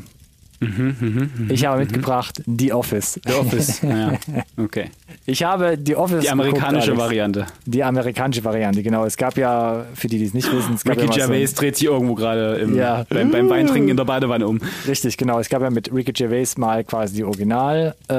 [1.49, 3.21] Ich habe mitgebracht The Office.
[3.27, 3.81] The Office.
[3.83, 4.13] ja,
[4.57, 4.91] okay.
[5.27, 7.05] Ich habe The Office Die amerikanische geguckt.
[7.07, 7.47] Variante.
[7.67, 9.05] Die amerikanische Variante, genau.
[9.05, 11.57] Es gab ja, für die, die es nicht wissen, es gab Ricky ja Gervais so,
[11.61, 13.05] dreht sich irgendwo gerade im- Ja.
[13.09, 14.61] beim, beim Weintrinken in der Badewanne um.
[14.87, 15.39] Richtig, genau.
[15.39, 18.15] Es gab ja mit Ricky Gervais mal quasi die Original äh,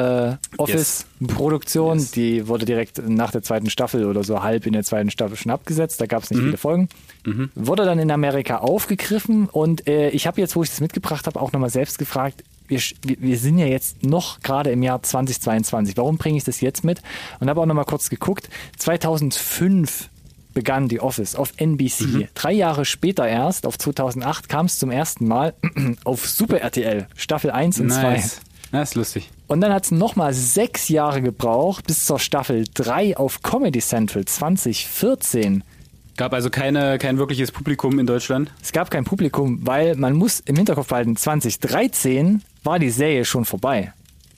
[0.58, 0.68] Office-Produktion.
[0.78, 1.06] Yes.
[2.12, 5.52] Die wurde direkt nach der zweiten Staffel oder so halb in der zweiten Staffel schon
[5.52, 6.02] abgesetzt.
[6.02, 6.46] Da gab es nicht Mhm.
[6.46, 6.90] viele Folgen.
[7.56, 11.40] Wurde dann in Amerika aufgegriffen und äh, ich habe jetzt, wo ich das mitgebracht habe,
[11.40, 15.98] auch nochmal selbst gefragt, wir, wir, sind ja jetzt noch gerade im Jahr 2022.
[15.98, 17.02] Warum bringe ich das jetzt mit?
[17.40, 18.50] Und habe auch nochmal kurz geguckt.
[18.78, 20.10] 2005
[20.54, 22.02] begann die Office auf NBC.
[22.02, 22.28] Mhm.
[22.36, 25.54] Drei Jahre später erst, auf 2008, kam es zum ersten Mal
[26.04, 28.02] auf Super RTL, Staffel 1 und 2.
[28.02, 28.42] Nice.
[28.72, 29.30] Das ist lustig.
[29.54, 34.26] Und dann hat es nochmal sechs Jahre gebraucht bis zur Staffel 3 auf Comedy Central
[34.26, 35.64] 2014.
[36.18, 38.52] Gab also keine, kein wirkliches Publikum in Deutschland.
[38.64, 43.46] Es gab kein Publikum, weil man muss im Hinterkopf behalten, 2013 war die Serie schon
[43.46, 43.94] vorbei.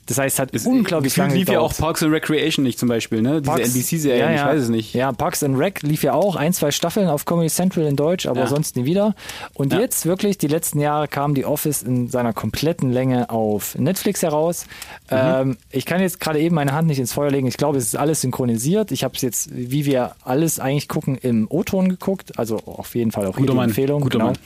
[0.07, 1.79] Das heißt, es hat unglaublich Gefühlt lange lief ja auch gedauert.
[1.79, 3.41] Parks and Recreation nicht zum Beispiel, ne?
[3.41, 4.45] Diese NBC-Serie, ja, ich ja.
[4.47, 4.93] weiß es nicht.
[4.93, 8.27] Ja, Parks and Rec lief ja auch ein, zwei Staffeln auf Comedy Central in Deutsch,
[8.27, 8.47] aber Ja.
[8.47, 9.15] sonst nie wieder.
[9.55, 14.21] Und jetzt wirklich, die letzten Jahre kam die Office in seiner kompletten Länge auf Netflix
[14.21, 14.65] heraus.
[15.09, 15.17] Mhm.
[15.17, 17.47] Ähm, ich kann jetzt gerade eben meine Hand nicht ins Feuer legen.
[17.47, 18.91] Ich glaube, es ist alles synchronisiert.
[18.91, 22.37] Ich habe es jetzt, wie wir alles eigentlich gucken, im O-Ton geguckt.
[22.37, 24.01] Also auf jeden Fall auch Guter Mann, Empfehlung.
[24.01, 24.25] guter genau.
[24.31, 24.37] Mann.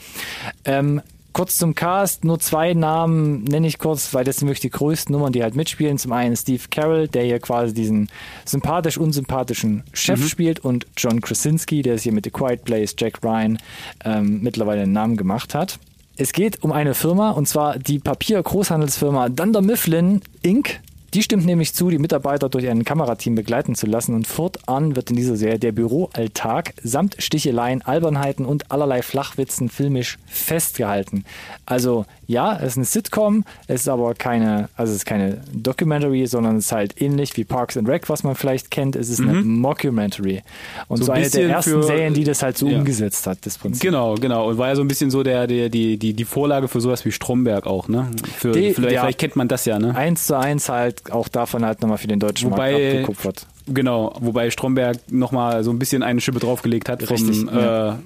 [0.64, 4.70] Ähm, kurz zum Cast, nur zwei Namen nenne ich kurz, weil das sind wirklich die
[4.70, 5.98] größten Nummern, die halt mitspielen.
[5.98, 8.08] Zum einen Steve Carroll, der hier quasi diesen
[8.44, 13.58] sympathisch-unsympathischen Chef spielt und John Krasinski, der es hier mit The Quiet Place, Jack Ryan
[14.04, 15.78] ähm, mittlerweile einen Namen gemacht hat.
[16.16, 20.80] Es geht um eine Firma und zwar die Papier-Großhandelsfirma Dunder Mifflin Inc.,
[21.14, 25.10] die stimmt nämlich zu, die Mitarbeiter durch ein Kamerateam begleiten zu lassen und fortan wird
[25.10, 31.24] in dieser Serie der Büroalltag samt Sticheleien, Albernheiten und allerlei Flachwitzen filmisch festgehalten.
[31.66, 36.26] Also ja, es ist eine Sitcom, es ist aber keine, also es ist keine Documentary,
[36.26, 38.94] sondern es ist halt ähnlich wie Parks and Rec, was man vielleicht kennt.
[38.94, 40.42] Es ist eine Mockumentary
[40.88, 42.78] und so, So ein eine der ersten für- Serien, die das halt so Ja.
[42.78, 43.82] umgesetzt hat, das Prinzip.
[43.82, 44.48] Genau, genau.
[44.48, 47.04] Und war ja so ein bisschen so der, der, die, die, die Vorlage für sowas
[47.04, 48.10] wie Stromberg auch, ne?
[48.38, 49.00] Für, Die- vielleicht, ja.
[49.02, 49.94] vielleicht kennt man das ja, ne?
[49.96, 53.46] Eins zu eins halt auch davon halt nochmal für den deutschen Wobei- Markt abgekupfert.
[53.66, 57.02] Genau, wobei Stromberg nochmal so ein bisschen eine Schippe draufgelegt hat.
[57.02, 57.90] Vom, Richtig, ja.
[57.92, 57.96] äh,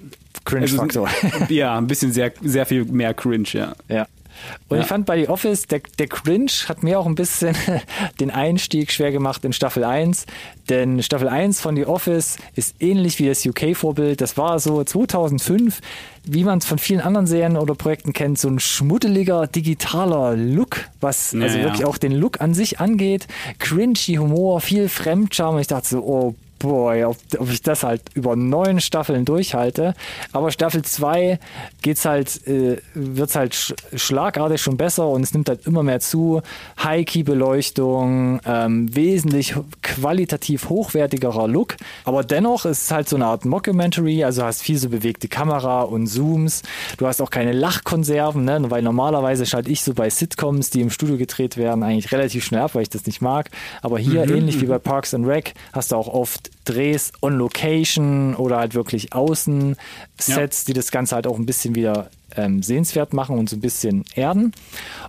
[0.44, 1.08] Cringe-Faktor.
[1.08, 3.72] Also, ja, ein bisschen sehr, sehr viel mehr Cringe, ja.
[3.88, 4.06] Ja.
[4.68, 4.82] Und Ja.
[4.82, 7.54] ich fand bei The Office, der, der Cringe hat mir auch ein bisschen
[8.20, 10.26] den Einstieg schwer gemacht in Staffel 1.
[10.68, 14.20] Denn Staffel 1 von The Office ist ähnlich wie das UK-Vorbild.
[14.20, 15.80] Das war so 2005,
[16.24, 20.88] wie man es von vielen anderen Serien oder Projekten kennt, so ein schmuddeliger, digitaler Look,
[21.00, 21.64] was Ja, also ja.
[21.64, 23.26] wirklich auch den Look an sich angeht.
[23.58, 25.54] Cringy Humor, viel Fremdscham.
[25.56, 29.94] Und ich dachte so, oh boy, ob, ob ich das halt über neun Staffeln durchhalte.
[30.32, 31.38] Aber Staffel 2
[31.82, 36.00] geht's halt, äh, wird's halt sch schlagartig schon besser und es nimmt halt immer mehr
[36.00, 36.40] zu.
[36.82, 41.76] High-Key-Beleuchtung, ähm, wesentlich qualitativ hochwertigerer Look.
[42.04, 45.82] Aber dennoch ist es halt so eine Art Mockumentary, also hast viel so bewegte Kamera
[45.82, 46.62] und Zooms.
[46.96, 48.70] Du hast auch keine Lachkonserven, ne?
[48.70, 52.62] weil normalerweise schalte ich so bei Sitcoms, die im Studio gedreht werden, eigentlich relativ schnell
[52.62, 53.50] ab, weil ich das nicht mag.
[53.82, 58.34] Aber hier, ähnlich wie bei Parks and Rec, hast du auch oft Drehs on Location
[58.36, 63.38] oder halt wirklich Außensets, die das Ganze halt auch ein bisschen wieder ähm, sehenswert machen
[63.38, 64.52] und so ein bisschen erden.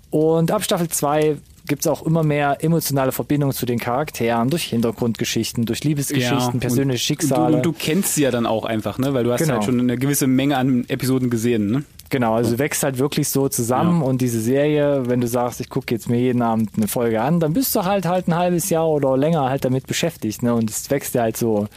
[0.09, 4.65] Und ab Staffel 2 gibt es auch immer mehr emotionale Verbindungen zu den Charakteren durch
[4.65, 7.55] Hintergrundgeschichten, durch Liebesgeschichten, und- persönliche Schicksale.
[7.57, 9.13] Und du, und du kennst sie ja dann auch einfach, ne?
[9.15, 9.53] Weil du hast Genau.
[9.55, 11.83] halt schon eine gewisse Menge an Episoden gesehen, ne?
[12.09, 15.93] Genau, also wächst halt wirklich so zusammen und diese Serie, wenn du sagst, ich gucke
[15.93, 18.87] jetzt mir jeden Abend eine Folge an, dann bist du halt halt ein halbes Jahr
[18.87, 20.53] oder länger halt damit beschäftigt, ne?
[20.53, 21.67] Und es wächst ja halt so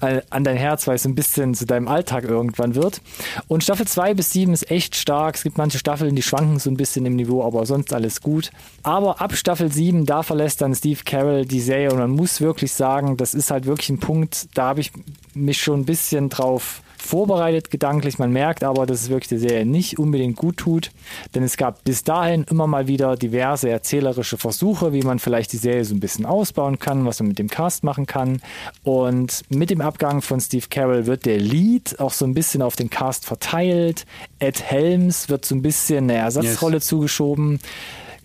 [0.00, 3.00] äh, an dein Herz, weil es so ein bisschen zu deinem Alltag irgendwann wird.
[3.46, 5.36] Und Staffel 2 bis 7 ist echt stark.
[5.36, 8.50] Es gibt manche Staffeln, die schwanken so ein bisschen im Niveau, aber sonst alles gut.
[8.82, 12.72] Aber ab Staffel 7, da verlässt dann Steve Carroll die Serie und man muss wirklich
[12.72, 14.92] sagen, das ist halt wirklich ein Punkt, da habe ich
[15.34, 18.18] mich schon ein bisschen drauf vorbereitet gedanklich.
[18.18, 20.90] Man merkt aber, dass es wirklich der Serie nicht unbedingt gut tut,
[21.34, 25.56] denn es gab bis dahin immer mal wieder diverse erzählerische Versuche, wie man vielleicht die
[25.58, 28.40] Serie so ein bisschen ausbauen kann, was man mit dem Cast machen kann.
[28.82, 32.76] Und mit dem Abgang von Steve Carroll wird der Lead auch so ein bisschen auf
[32.76, 34.04] den Cast verteilt.
[34.38, 36.86] Ed Helms wird so ein bisschen eine Ersatzrolle yes.
[36.86, 37.60] zugeschoben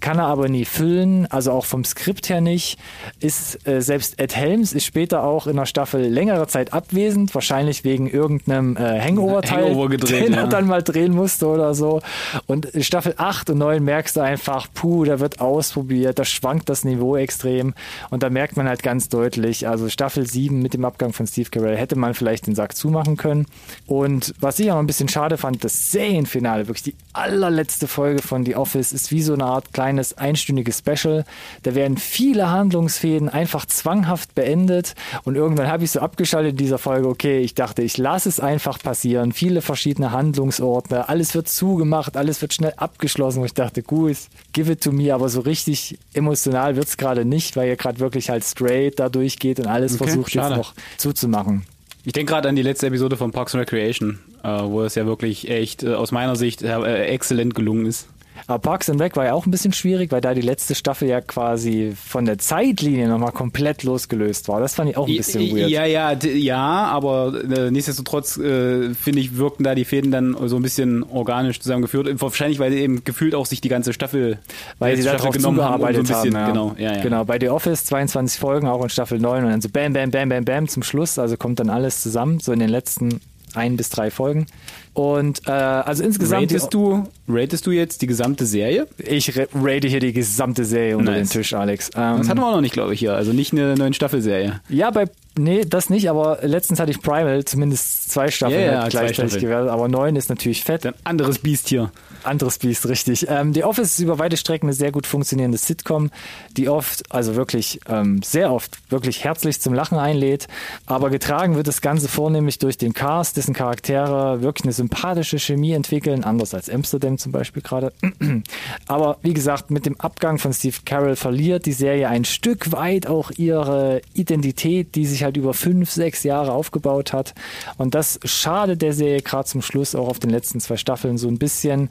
[0.04, 2.78] kann er aber nie füllen, also auch vom Skript her nicht.
[3.22, 7.86] Ist äh, selbst Ed Helms ist später auch in der Staffel längere Zeit abwesend, wahrscheinlich
[7.86, 10.42] wegen irgendeinem äh, Hangover-Teil, Hangover gedreht, den ja.
[10.42, 12.02] er dann mal drehen musste oder so.
[12.48, 16.84] Und Staffel 8 und 9 merkst du einfach, puh, da wird ausprobiert, da schwankt das
[16.84, 17.74] Niveau extrem
[18.10, 21.50] und da merkt man halt ganz deutlich, also Staffel 7 mit dem Abgang von Steve
[21.50, 23.46] Carell hätte man vielleicht den Sack zumachen können.
[23.88, 28.46] Und was ich auch ein bisschen schade fand, das Serienfinale, wirklich die allerletzte Folge von
[28.46, 31.24] The Office ist wie so eine Art kleine kleines einstündiges Special.
[31.64, 36.78] Da werden viele Handlungsfäden einfach zwanghaft beendet und irgendwann habe ich so abgeschaltet in dieser
[36.78, 39.32] Folge, okay, ich dachte, ich lasse es einfach passieren.
[39.32, 44.18] Viele verschiedene Handlungsorte, alles wird zugemacht, alles wird schnell abgeschlossen und ich dachte, gut,
[44.52, 48.00] give it to me, aber so richtig emotional wird es gerade nicht, weil ihr gerade
[48.00, 50.56] wirklich halt straight da durchgeht und alles okay, versucht schade.
[50.56, 51.66] jetzt noch zuzumachen.
[52.06, 55.06] Ich denke gerade an die letzte Episode von Parks and Recreation, äh, wo es ja
[55.06, 58.08] wirklich echt äh, aus meiner Sicht äh, exzellent gelungen ist.
[58.48, 61.08] Aber Parks and Rec war ja auch ein bisschen schwierig, weil da die letzte Staffel
[61.08, 64.60] ja quasi von der Zeitlinie nochmal komplett losgelöst war.
[64.60, 65.70] Das fand ich auch ein bisschen weird.
[65.70, 70.58] Ja, ja, ja, aber äh, nichtsdestotrotz äh, finde ich, wirkten da die Fäden dann so
[70.58, 72.22] ein bisschen organisch zusammengeführt.
[72.22, 74.40] Wahrscheinlich, weil eben gefühlt auch sich die ganze Staffel,
[74.80, 76.06] weil sie darauf zugearbeitet haben.
[76.06, 76.48] So bisschen, haben ja.
[76.48, 77.02] Genau, ja, ja.
[77.02, 80.12] genau, bei The Office 22 Folgen, auch in Staffel 9 und dann so bam, bam,
[80.12, 81.18] bam, bam, bam zum Schluss.
[81.18, 83.22] Also kommt dann alles zusammen, so in den letzten
[83.56, 84.46] ein bis drei Folgen.
[84.94, 86.44] Und äh, also insgesamt.
[86.44, 88.88] Ratest du, ratest du jetzt die gesamte Serie?
[88.98, 91.30] Ich rate hier die gesamte Serie unter nice.
[91.30, 91.90] den Tisch, Alex.
[91.96, 93.16] Ähm, das hatten wir auch noch nicht, glaube ich, hier.
[93.16, 94.62] Also nicht eine neue Staffelserie.
[94.70, 98.88] Ja, bei Nee, das nicht, aber letztens hatte ich Primal zumindest zwei Staffeln yeah, ja,
[98.88, 100.86] gleichzeitig gewertet, aber neun ist natürlich fett.
[100.86, 101.92] Ein anderes Biest hier.
[102.24, 103.26] Anderes Biest, richtig.
[103.28, 106.12] Ähm, The Office ist über weite Strecken eine sehr gut funktionierende Sitcom,
[106.56, 110.48] die oft, also wirklich ähm, sehr oft, wirklich herzlich zum Lachen einlädt,
[110.86, 115.72] aber getragen wird das Ganze vornehmlich durch den Cast, dessen Charaktere wirklich eine sympathische Chemie
[115.72, 117.92] entwickeln, anders als Amsterdam zum Beispiel gerade.
[118.88, 123.08] aber wie gesagt, mit dem Abgang von Steve Carroll verliert die Serie ein Stück weit
[123.08, 127.34] auch ihre Identität, die sich halt über fünf, sechs Jahre aufgebaut hat.
[127.78, 131.28] Und das schadet der Serie gerade zum Schluss auch auf den letzten zwei Staffeln so
[131.28, 131.90] ein bisschen.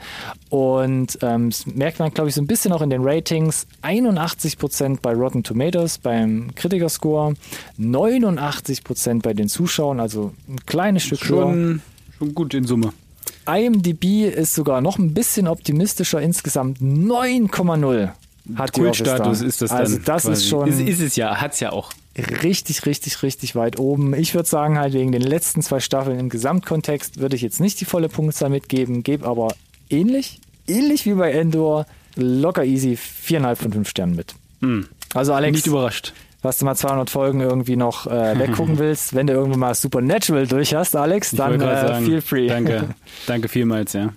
[0.51, 3.66] Und ähm, das merkt man, glaube ich, so ein bisschen auch in den Ratings.
[3.83, 7.35] 81 Prozent bei Rotten Tomatoes beim Kritikerscore,
[7.77, 11.83] 89 Prozent bei den Zuschauern, also ein kleines Stück schon,
[12.18, 12.92] schon gut in Summe.
[13.47, 18.12] IMDb ist sogar noch ein bisschen optimistischer, insgesamt 9,0
[18.57, 19.78] hat Kultstatus ist das dann.
[19.78, 20.33] Also das quasi.
[20.33, 20.68] ist schon.
[20.68, 24.14] Ist, ist es ja, hat es ja auch richtig, richtig, richtig weit oben.
[24.14, 27.81] Ich würde sagen, halt wegen den letzten zwei Staffeln im Gesamtkontext würde ich jetzt nicht
[27.81, 29.55] die volle Punktzahl mitgeben, gebe aber
[29.88, 34.35] ähnlich, ähnlich wie bei Endor, locker easy viereinhalb von fünf Sternen mit.
[34.61, 34.88] Hm.
[35.14, 35.57] Also Alex.
[35.57, 36.12] Nicht überrascht.
[36.42, 40.46] Was du mal 200 Folgen irgendwie noch äh, weggucken willst, wenn du irgendwann mal Supernatural
[40.48, 42.48] durch hast, Alex, ich dann äh, sagen, feel free.
[42.48, 42.88] Danke,
[43.26, 44.12] danke vielmals, ja.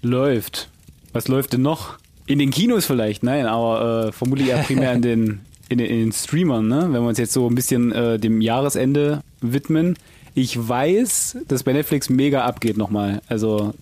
[0.00, 0.68] Läuft.
[1.12, 1.98] Was läuft denn noch?
[2.26, 6.12] In den Kinos vielleicht, nein, aber äh, vermutlich eher primär in den in, in den
[6.12, 6.82] Streamern, ne?
[6.82, 9.96] wenn wir uns jetzt so ein bisschen äh, dem Jahresende widmen.
[10.34, 13.20] Ich weiß, dass bei Netflix mega abgeht nochmal.
[13.28, 13.74] Also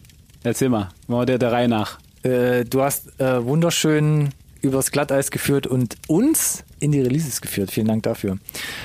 [0.43, 1.99] erzähl mal, machen wir der, der Reihe nach.
[2.23, 4.31] Äh, du hast äh, wunderschön
[4.65, 7.71] übers Glatteis geführt und uns in die Releases geführt.
[7.71, 8.37] Vielen Dank dafür.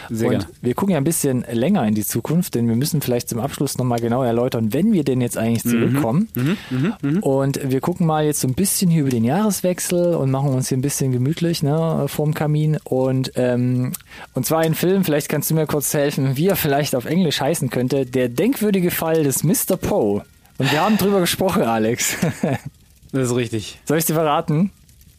[0.10, 0.46] Sehr und gerne.
[0.62, 3.78] wir gucken ja ein bisschen länger in die Zukunft, denn wir müssen vielleicht zum Abschluss
[3.78, 5.70] nochmal genau erläutern, wenn wir denn jetzt eigentlich Mhm.
[5.70, 6.28] zurückkommen.
[7.22, 10.70] Und wir gucken mal jetzt so ein bisschen hier über den Jahreswechsel und machen uns
[10.70, 12.78] hier ein bisschen gemütlich ne, vorm Kamin.
[12.86, 13.92] Und, ähm,
[14.34, 17.42] und zwar ein Film, vielleicht kannst du mir kurz helfen, wie er vielleicht auf Englisch
[17.42, 18.06] heißen könnte.
[18.06, 19.76] Der denkwürdige Fall des Mr.
[19.78, 20.24] Poe.
[20.58, 22.16] Und wir haben drüber gesprochen, Alex.
[23.12, 23.80] Das ist richtig.
[23.86, 24.70] Soll ich dir verraten?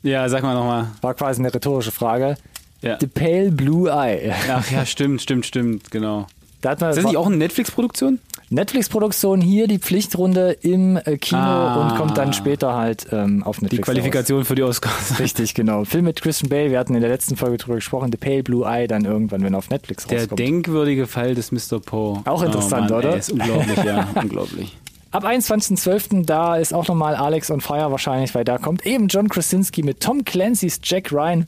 [0.02, 0.86] Ja, sag mal nochmal.
[1.02, 2.36] War quasi eine rhetorische Frage.
[2.82, 2.96] Ja.
[2.98, 4.32] The Pale Blue Eye.
[4.50, 6.26] Ach ja, stimmt, stimmt, stimmt, genau.
[6.62, 8.18] Da hat man Ist das nicht auch eine Netflix-Produktion?
[8.50, 11.82] Netflix-Produktion hier die Pflichtrunde im äh, Kino Ah.
[11.90, 13.86] und kommt dann später halt ähm, auf Netflix.
[13.86, 15.12] Die Qualifikation für die Oscars.
[15.12, 15.18] Raus.
[15.20, 15.84] Richtig, genau.
[15.84, 18.66] Film mit Christian Bale, wir hatten in der letzten Folge drüber gesprochen, The Pale Blue
[18.66, 20.38] Eye, dann irgendwann, wenn er auf Netflix Der rauskommt.
[20.40, 21.80] denkwürdige Fall des Mr.
[21.80, 22.20] Poe.
[22.26, 23.12] Auch interessant, oh Mann, oder?
[23.14, 24.76] Ey, ist unglaublich, ja, unglaublich.
[25.12, 26.24] Ab 21.12.
[26.24, 30.00] da ist auch nochmal Alex on Fire wahrscheinlich, weil da kommt eben John Krasinski mit
[30.00, 31.46] Tom Clancy's Jack Ryan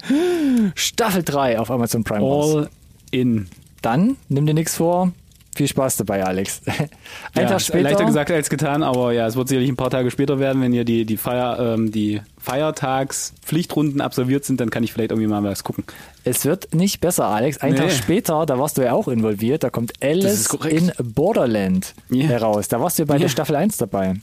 [0.75, 2.57] Staffel 3 auf Amazon Prime raus.
[2.57, 2.71] All
[3.13, 3.49] in.
[3.81, 5.13] Dann, nimm dir nichts vor,
[5.55, 6.63] Viel Spaß dabei, Alex.
[7.35, 7.83] Ein ja, Tag später.
[7.83, 10.73] Leichter gesagt als getan, aber ja, es wird sicherlich ein paar Tage später werden, wenn
[10.73, 15.43] hier die, die, Feier, ähm, die Feiertags-Pflichtrunden absolviert sind, dann kann ich vielleicht irgendwie mal
[15.45, 15.85] was gucken.
[16.25, 17.59] Es wird nicht besser, Alex.
[17.59, 17.79] Ein Nee.
[17.81, 22.27] Tag später, da warst du ja auch involviert, da kommt Alice in Borderland Ja.
[22.29, 22.69] heraus.
[22.69, 23.21] Da warst du bei Ja.
[23.21, 24.15] der Staffel 1 dabei.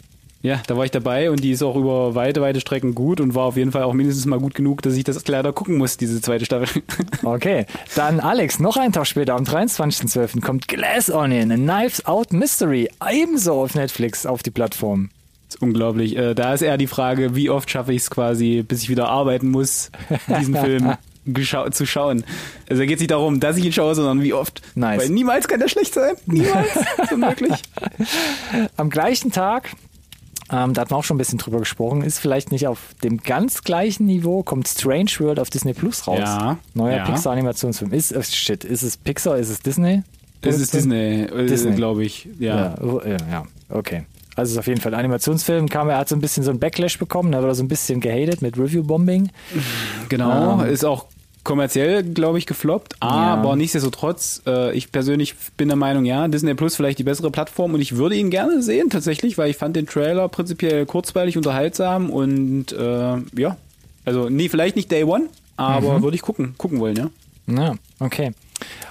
[0.41, 3.36] Ja, da war ich dabei und die ist auch über weite, weite Strecken gut und
[3.36, 5.97] war auf jeden Fall auch mindestens mal gut genug, dass ich das leider gucken muss,
[5.97, 6.82] diese zweite Staffel.
[7.23, 10.41] Okay, dann Alex, noch einen Tag später, am 23.12.
[10.41, 15.10] kommt Glass Onion, a Knives Out Mystery, ebenso auf Netflix auf die Plattform.
[15.47, 16.15] Das ist unglaublich.
[16.15, 19.10] Äh, da ist eher die Frage, wie oft schaffe ich es quasi, bis ich wieder
[19.10, 19.91] arbeiten muss,
[20.39, 20.93] diesen Film
[21.71, 22.23] zu schauen.
[22.69, 24.62] Also da geht es nicht darum, dass ich ihn schaue, sondern wie oft.
[24.75, 25.02] Nice.
[25.02, 26.15] Weil niemals kann der schlecht sein.
[26.25, 26.69] Niemals.
[27.12, 27.62] Unmöglich.
[28.78, 29.71] Am gleichen Tag,
[30.51, 33.17] ähm, da hatten wir auch schon ein bisschen drüber gesprochen, ist vielleicht nicht auf dem
[33.17, 36.19] ganz gleichen Niveau, kommt Strange World auf Disney Plus raus.
[36.19, 37.05] Ja, Neuer ja.
[37.05, 37.93] Pixar-Animationsfilm.
[37.93, 40.03] Ist, äh, shit, ist es Pixar, ist es Disney?
[40.41, 41.75] Das ist Disney, äh, Disney.
[41.75, 42.27] glaube ich.
[42.39, 42.55] Ja.
[42.55, 44.05] Ja, oh, ja, okay.
[44.35, 45.67] Also es ist auf jeden Fall ein Animationsfilm.
[45.67, 47.99] Kam, er hat so ein bisschen so ein Backlash bekommen, da wurde so ein bisschen
[47.99, 49.29] gehatet mit Review-Bombing.
[50.07, 50.62] Genau.
[50.62, 50.69] Ähm.
[50.69, 51.07] Ist auch
[51.43, 52.95] kommerziell, glaube ich, gefloppt.
[52.99, 53.56] Aber Ja.
[53.56, 57.82] nichtsdestotrotz, äh, ich persönlich bin der Meinung, ja, Disney Plus vielleicht die bessere Plattform und
[57.82, 62.71] ich würde ihn gerne sehen tatsächlich, weil ich fand den Trailer prinzipiell kurzweilig, unterhaltsam und
[62.71, 63.58] äh, ja,
[64.06, 65.25] also nee, vielleicht nicht Day One,
[65.58, 67.10] aber würde ich gucken, gucken wollen, ja.
[67.47, 68.32] Ja, okay.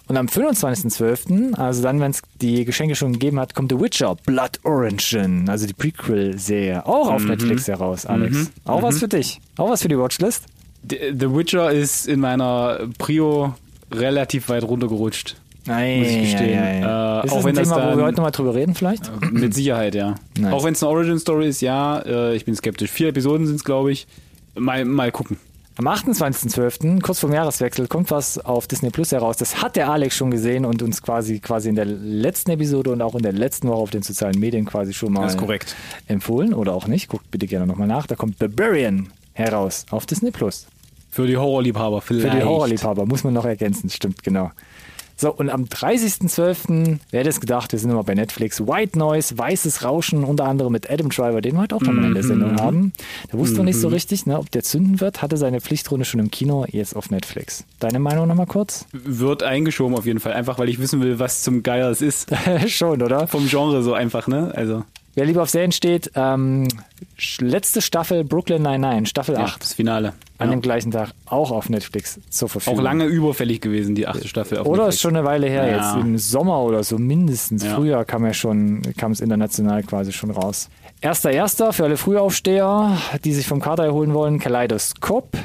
[0.09, 4.17] Und am 25.12., also dann, wenn es die Geschenke schon gegeben hat, kommt The Witcher
[4.27, 8.51] Blood Origin, also die Prequel-Serie, auch auf Netflix heraus, Alex.
[8.65, 9.41] Auch was für dich.
[9.59, 10.45] Auch was für die Watchlist.
[10.83, 13.55] The Witcher ist in meiner Prio
[13.93, 15.37] relativ weit runtergerutscht.
[15.67, 16.51] Nein, Muss ich gestehen.
[16.51, 17.21] Ja, ja.
[17.21, 19.11] Äh, ist auch das wenn ein Thema, wo wir dann- heute nochmal drüber reden vielleicht?
[19.33, 20.15] Mit Sicherheit, ja.
[20.39, 20.53] Nice.
[20.53, 22.91] Auch wenn es eine Origin-Story ist, ja, äh, ich bin skeptisch.
[22.91, 24.07] Vier Episoden sind es, glaube ich.
[24.55, 25.37] Mal, mal gucken.
[25.77, 29.37] Am 28.12., kurz vorm Jahreswechsel, kommt was auf Disney Plus heraus.
[29.37, 33.01] Das hat der Alex schon gesehen und uns quasi quasi in der letzten Episode und
[33.03, 35.77] auch in der letzten Woche auf den sozialen Medien quasi schon mal Das ist korrekt.
[36.09, 37.09] empfohlen oder auch nicht.
[37.09, 38.07] Guckt bitte gerne nochmal nach.
[38.09, 40.67] Da kommt Barbarian heraus auf Disney Plus.
[41.11, 42.29] Für die Horrorliebhaber vielleicht.
[42.29, 44.51] Für die Horrorliebhaber muss man noch ergänzen, stimmt, genau.
[45.21, 49.37] So, und am 30.12., wer hätte es gedacht, wir sind immer bei Netflix, White Noise,
[49.37, 52.61] Weißes Rauschen, unter anderem mit Adam Driver, den wir heute auch nochmal in der Sendung
[52.61, 52.93] haben.
[53.33, 56.21] Da wussten wir nicht so richtig, ne, ob der zünden wird, hatte seine Pflichtrunde schon
[56.21, 57.65] im Kino, jetzt auf Netflix.
[57.81, 58.87] Deine Meinung nochmal kurz?
[58.93, 60.35] Wird eingeschoben auf jeden Fall.
[60.35, 62.31] Einfach, weil ich wissen will, was zum Geier es ist.
[62.69, 63.27] schon, oder?
[63.27, 64.53] Vom Genre so einfach, ne?
[64.55, 64.85] Also,
[65.19, 66.69] Wer lieber auf Serien steht, ähm,
[67.41, 70.13] letzte Staffel Brooklyn 99, Staffel ja, 8, das Finale.
[70.39, 70.55] an Ja.
[70.55, 72.79] dem gleichen Tag, auch auf Netflix zur Verfügung.
[72.79, 74.59] Auch lange überfällig gewesen, die achte Staffel.
[74.59, 74.95] Auf Oder Netflix.
[74.95, 75.77] ist schon eine Weile her, Ja.
[75.97, 77.65] jetzt im Sommer oder so mindestens.
[77.67, 80.69] Früher kam ja schon, kam es international quasi schon raus.
[81.01, 85.37] Erster Erster für alle Frühaufsteher, die sich vom Kader erholen wollen, Kaleidoskop.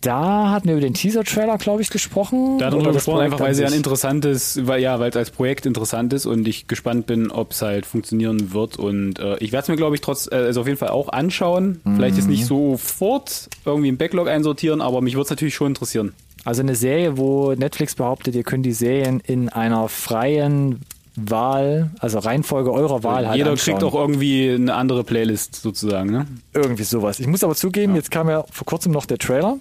[0.00, 2.58] Da hatten wir über den Teaser-Trailer, glaube ich, gesprochen.
[2.58, 5.66] Da darüber gesprochen, einfach weil an sie ein interessantes, weil ja, weil es als Projekt
[5.66, 8.76] interessant ist und ich gespannt bin, ob es halt funktionieren wird.
[8.78, 11.08] Und äh, ich werde es mir, glaube ich, trotz, äh, also auf jeden Fall auch
[11.08, 11.80] anschauen.
[11.96, 12.30] Vielleicht jetzt Mhm.
[12.30, 16.12] nicht sofort irgendwie im Backlog einsortieren, aber mich würde es natürlich schon interessieren.
[16.44, 20.80] Also eine Serie, wo Netflix behauptet, ihr könnt die Serien in einer freien
[21.16, 23.74] Wahl, also Reihenfolge eurer Wahl halt Jeder anschauen.
[23.78, 26.26] kriegt auch irgendwie eine andere Playlist sozusagen, ne?
[26.54, 27.18] irgendwie sowas.
[27.18, 29.58] Ich muss aber zugeben, jetzt kam ja vor kurzem noch der Trailer.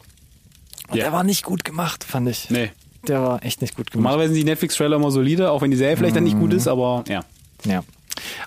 [0.90, 1.04] Und Ja.
[1.06, 2.50] der war nicht gut gemacht, fand ich.
[2.50, 2.72] Nee.
[3.08, 4.04] Der war echt nicht gut gemacht.
[4.04, 6.68] Normalerweise sind die Netflix-Trailer immer solide, auch wenn die Serie vielleicht dann nicht gut ist,
[6.68, 7.22] aber ja.
[7.66, 7.84] Ja.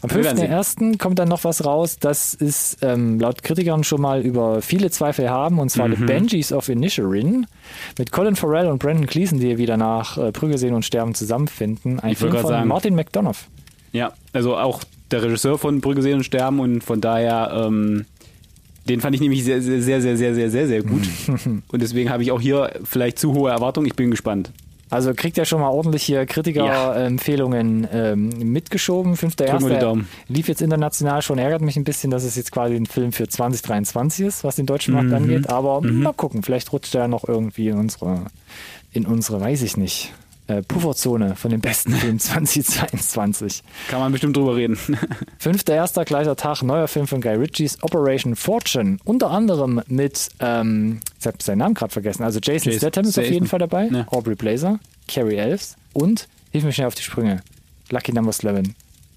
[0.02, 0.50] Am Wir werden sehen.
[0.50, 0.98] 5.1.
[0.98, 5.30] kommt dann noch was raus, das ist ähm, laut Kritikern schon mal über viele Zweifel
[5.30, 5.96] haben, und zwar Mhm.
[5.96, 7.46] The Benjis of Inisherin
[7.96, 12.00] mit Colin Farrell und Brandon Gleeson, die wieder nach äh, Prügel sehen und sterben zusammenfinden.
[12.00, 12.68] Ein Ich Film von gerade sagen.
[12.68, 13.46] Martin McDonough.
[13.92, 18.06] Ja, also auch der Regisseur von Brügge sehen und sterben und von daher, ähm,
[18.90, 21.02] den fand ich nämlich sehr, sehr, sehr, sehr, sehr, sehr, sehr, sehr gut.
[21.68, 23.86] und deswegen habe ich auch hier vielleicht zu hohe Erwartungen.
[23.86, 24.50] Ich bin gespannt.
[24.90, 29.14] Also kriegt ja schon mal ordentlich hier Kritiker-Empfehlungen ähm, mitgeschoben.
[29.14, 29.78] 5.1.
[29.78, 30.08] Daumen.
[30.26, 33.28] lief jetzt international schon, ärgert mich ein bisschen, dass es jetzt quasi ein Film für
[33.28, 35.00] 2023 ist, was den deutschen Mhm.
[35.00, 35.48] Markt angeht.
[35.48, 38.24] Aber mal gucken, vielleicht rutscht er noch irgendwie in unsere,
[38.90, 40.12] in unsere, weiß ich nicht,
[40.50, 43.62] äh, Pufferzone von den besten Filmen 2022.
[43.88, 44.78] Kann man bestimmt drüber reden.
[45.38, 48.98] Fünfter erster gleicher Tag, neuer Film von Guy Ritchies, Operation Fortune.
[49.04, 53.10] Unter anderem mit, ähm, ich habe seinen Namen gerade vergessen, also Jason Jason Statham ist
[53.10, 53.32] auf Statham.
[53.32, 54.06] jeden Fall dabei, Ja.
[54.08, 57.42] Aubrey Blazer, Carrie Elves und, hilf mir schnell auf die Sprünge,
[57.90, 58.68] Lucky Number 11.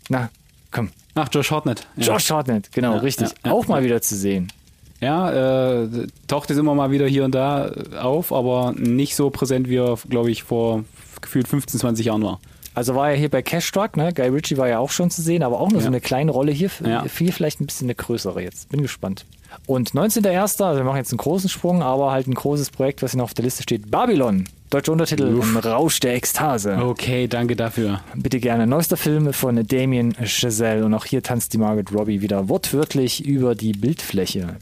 [0.10, 0.30] Na,
[0.72, 0.90] komm.
[1.16, 1.88] Ach, Josh Hartnett.
[1.96, 2.08] Ja.
[2.08, 3.30] Josh Hartnett, genau, Ja, richtig.
[3.44, 4.52] auch mal wieder zu sehen.
[5.00, 7.70] Ja, äh, taucht jetzt immer mal wieder hier und da
[8.02, 10.86] auf, aber nicht so präsent, wie er, glaube ich, vor
[11.24, 12.40] gefühlt 15, 20 Jahren war.
[12.76, 14.14] Also war er hier bei Cash Truck, ne?
[14.14, 15.92] Guy Ritchie war ja auch schon zu sehen, aber auch nur so Ja.
[15.92, 16.72] eine kleine Rolle hier.
[16.84, 17.04] Ja.
[17.06, 18.70] Viel vielleicht ein bisschen eine größere jetzt.
[18.70, 19.26] Bin gespannt.
[19.68, 23.12] Und 19.01., also wir machen jetzt einen großen Sprung, aber halt ein großes Projekt, was
[23.12, 23.92] hier noch auf der Liste steht.
[23.92, 24.46] Babylon.
[24.72, 26.76] Deutscher Untertitel Im Rausch der Ekstase.
[26.84, 28.02] Okay, danke dafür.
[28.16, 28.66] Bitte gerne.
[28.66, 30.84] Neuester Film von Damien Chazelle.
[30.84, 34.56] Und auch hier tanzt die Margaret Robbie wieder wortwörtlich über die Bildfläche.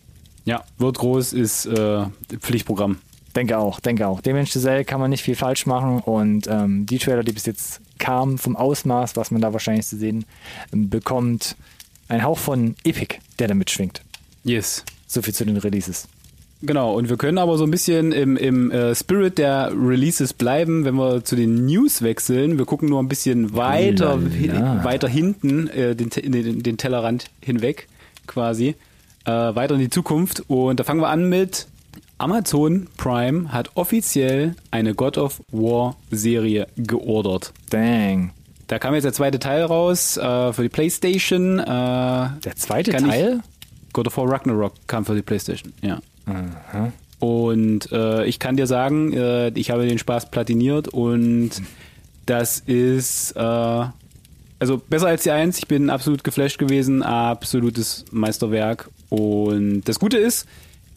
[0.43, 2.03] Ja, wird groß, ist äh,
[2.41, 2.97] Pflichtprogramm.
[3.35, 4.21] Denke auch, denke auch.
[4.21, 7.79] Damien Chazelle kann man nicht viel falsch machen und ähm, die Trailer, die bis jetzt
[7.97, 10.25] kamen, vom Ausmaß, was man da wahrscheinlich zu sehen
[10.73, 11.55] ähm, bekommt,
[12.09, 14.01] ein Hauch von Epic, der da mitschwingt.
[14.43, 14.83] Yes.
[15.07, 16.07] So viel zu den Releases.
[16.63, 20.85] Genau, und wir können aber so ein bisschen im, im äh, Spirit der Releases bleiben,
[20.85, 22.59] wenn wir zu den News wechseln.
[22.59, 24.83] Wir gucken nur ein bisschen weiter, Lala.
[24.83, 27.87] weiter hinten, äh, den, den, den Tellerrand hinweg
[28.27, 28.75] quasi,
[29.25, 30.43] äh, weiter in die Zukunft.
[30.49, 31.67] Und da fangen wir an mit
[32.21, 37.51] Amazon Prime hat offiziell eine God of War Serie geordert.
[37.71, 38.31] Dang.
[38.67, 41.57] Da kam jetzt der zweite Teil raus äh, für die PlayStation.
[41.59, 43.39] Äh, Der zweite Kann ich- Teil?
[43.91, 45.99] God of War Ragnarok kam für die PlayStation, ja.
[47.19, 51.49] Und äh, ich kann dir sagen, äh, ich habe den Spaß platiniert und
[52.25, 53.39] das ist äh,
[54.59, 55.57] also besser als die Eins.
[55.57, 58.89] Ich bin absolut geflasht gewesen, absolutes Meisterwerk.
[59.09, 60.47] Und das Gute ist,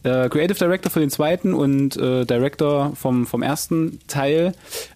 [0.05, 4.53] äh, Creative Director für den zweiten und äh, Director vom, vom ersten Teil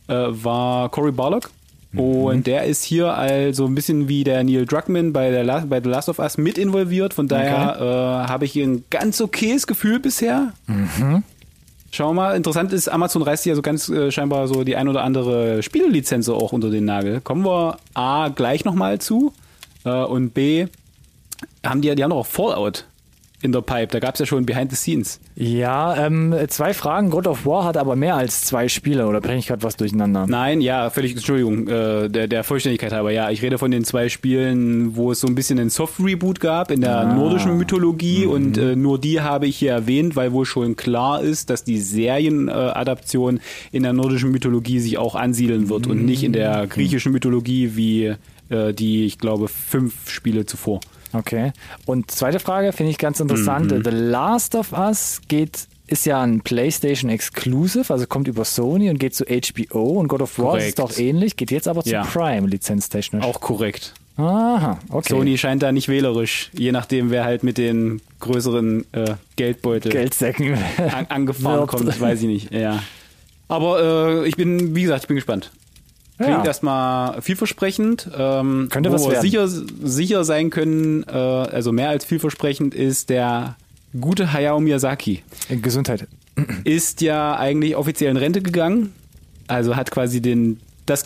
[0.07, 1.49] äh, war Cory Barlog.
[1.95, 5.81] Und der ist hier also ein bisschen wie der Neil Druckmann bei, der La bei
[5.81, 7.15] The Last of Us mit involviert.
[7.15, 10.53] Von daher äh, habe ich hier ein ganz okayes Gefühl bisher.
[11.91, 14.87] Schauen wir mal, interessant ist, Amazon reißt ja so ganz äh, scheinbar so die ein
[14.87, 17.21] oder andere Spielelizenz auch unter den Nagel.
[17.21, 19.33] Kommen wir A gleich nochmal zu
[19.85, 20.67] äh, und B
[21.65, 22.85] haben die, ja- die haben doch auch Fallout
[23.41, 23.87] in der Pipe.
[23.87, 25.19] Da gab es ja schon Behind the Scenes.
[25.35, 27.09] Ja, ähm, zwei Fragen.
[27.09, 30.25] God of War hat aber mehr als zwei Spiele oder bringe ich gerade was durcheinander?
[30.27, 33.29] Nein, ja, völlig, Entschuldigung, äh, der, der Vollständigkeit halber, ja.
[33.29, 36.81] Ich rede von den zwei Spielen, wo es so ein bisschen einen Soft-Reboot gab in
[36.81, 41.21] der nordischen Mythologie und äh, nur die habe ich hier erwähnt, weil wohl schon klar
[41.21, 46.23] ist, dass die Serienadaption äh, in der nordischen Mythologie sich auch ansiedeln wird und nicht
[46.23, 48.15] in der griechischen Mythologie wie
[48.49, 50.81] äh, die, ich glaube, fünf Spiele zuvor.
[51.13, 51.51] Okay.
[51.85, 53.71] Und zweite Frage finde ich ganz interessant.
[53.71, 53.83] Mhm.
[53.83, 58.99] The Last of Us geht ist ja ein PlayStation Exclusive, also kommt über Sony und
[58.99, 62.03] geht zu HBO und God of War ist doch ähnlich, geht jetzt aber zu Ja.
[62.03, 63.23] Prime lizenztechnisch.
[63.23, 63.93] Auch korrekt.
[64.17, 65.13] Aha, okay.
[65.13, 70.57] Sony scheint da nicht wählerisch, je nachdem, wer halt mit den größeren äh, Geldbeutel Geldsäcken.
[70.77, 72.53] an, angefahren kommt, weiß ich nicht.
[72.53, 72.83] Ja.
[73.47, 75.51] Aber äh, ich bin, wie gesagt, ich bin gespannt.
[76.19, 76.45] Klingt Ja.
[76.45, 78.09] erstmal vielversprechend.
[78.17, 79.21] Ähm, Könnte was wir werden.
[79.21, 83.55] sicher, sicher sein können, äh, also mehr als vielversprechend ist der
[83.99, 85.23] gute Hayao Miyazaki.
[85.61, 86.07] Gesundheit.
[86.65, 88.93] Ist ja eigentlich offiziell in Rente gegangen.
[89.47, 91.03] Also hat quasi den das,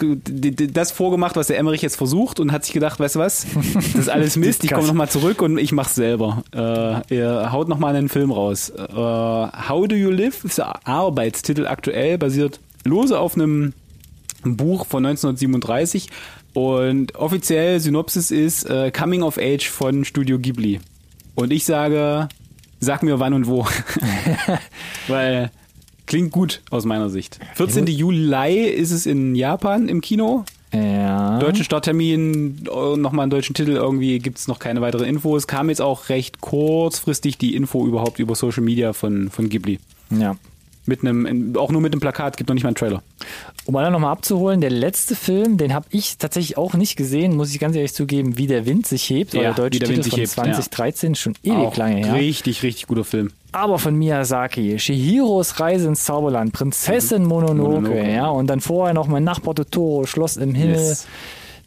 [0.72, 3.95] das vorgemacht, was der Emmerich jetzt versucht und hat sich gedacht, weißt du was, das
[3.95, 6.41] ist alles Mist, ich komme nochmal zurück und ich mach's selber.
[6.55, 8.70] Äh, ihr haut nochmal einen Film raus.
[8.70, 13.74] Äh, How Do You Live ist der Arbeitstitel aktuell, basiert lose auf einem
[14.46, 16.10] Buch von 1937
[16.54, 20.80] und offiziell Synopsis ist äh, Coming of Age von Studio Ghibli.
[21.36, 22.30] Und ich sage,
[22.80, 23.66] sag mir wann und wo.
[25.08, 25.52] Weil
[26.06, 27.39] klingt gut aus meiner Sicht.
[27.56, 27.88] 14.
[27.88, 30.46] Juli ist es in Japan im Kino.
[30.74, 31.39] Ja.
[31.39, 35.46] Deutschen Starttermin, äh, nochmal einen deutschen Titel, irgendwie gibt's noch keine weiteren Infos.
[35.46, 39.80] Kam jetzt auch recht kurzfristig die Info überhaupt über Social Media von, von Ghibli.
[40.10, 40.36] Ja.
[40.86, 43.02] Mit einem, auch nur mit einem Plakat, gibt noch nicht mal einen Trailer.
[43.66, 47.52] Um alle nochmal abzuholen, der letzte Film, den habe ich tatsächlich auch nicht gesehen, muss
[47.54, 49.96] ich ganz ehrlich zugeben, wie der Wind sich hebt, weil Ja, der deutsche der Titel
[49.96, 50.62] Wind sich von hebt, ja.
[50.62, 52.16] 2013 schon ewig auch lange her.
[52.16, 53.32] richtig, richtig guter Film.
[53.54, 58.12] Aber von Miyazaki, Shihiros Reise ins Zauberland, Prinzessin Mononoke, Mononoke.
[58.12, 60.76] ja, und dann vorher noch mein Nachbar Totoro, Schloss im Himmel.
[60.76, 61.08] Yes.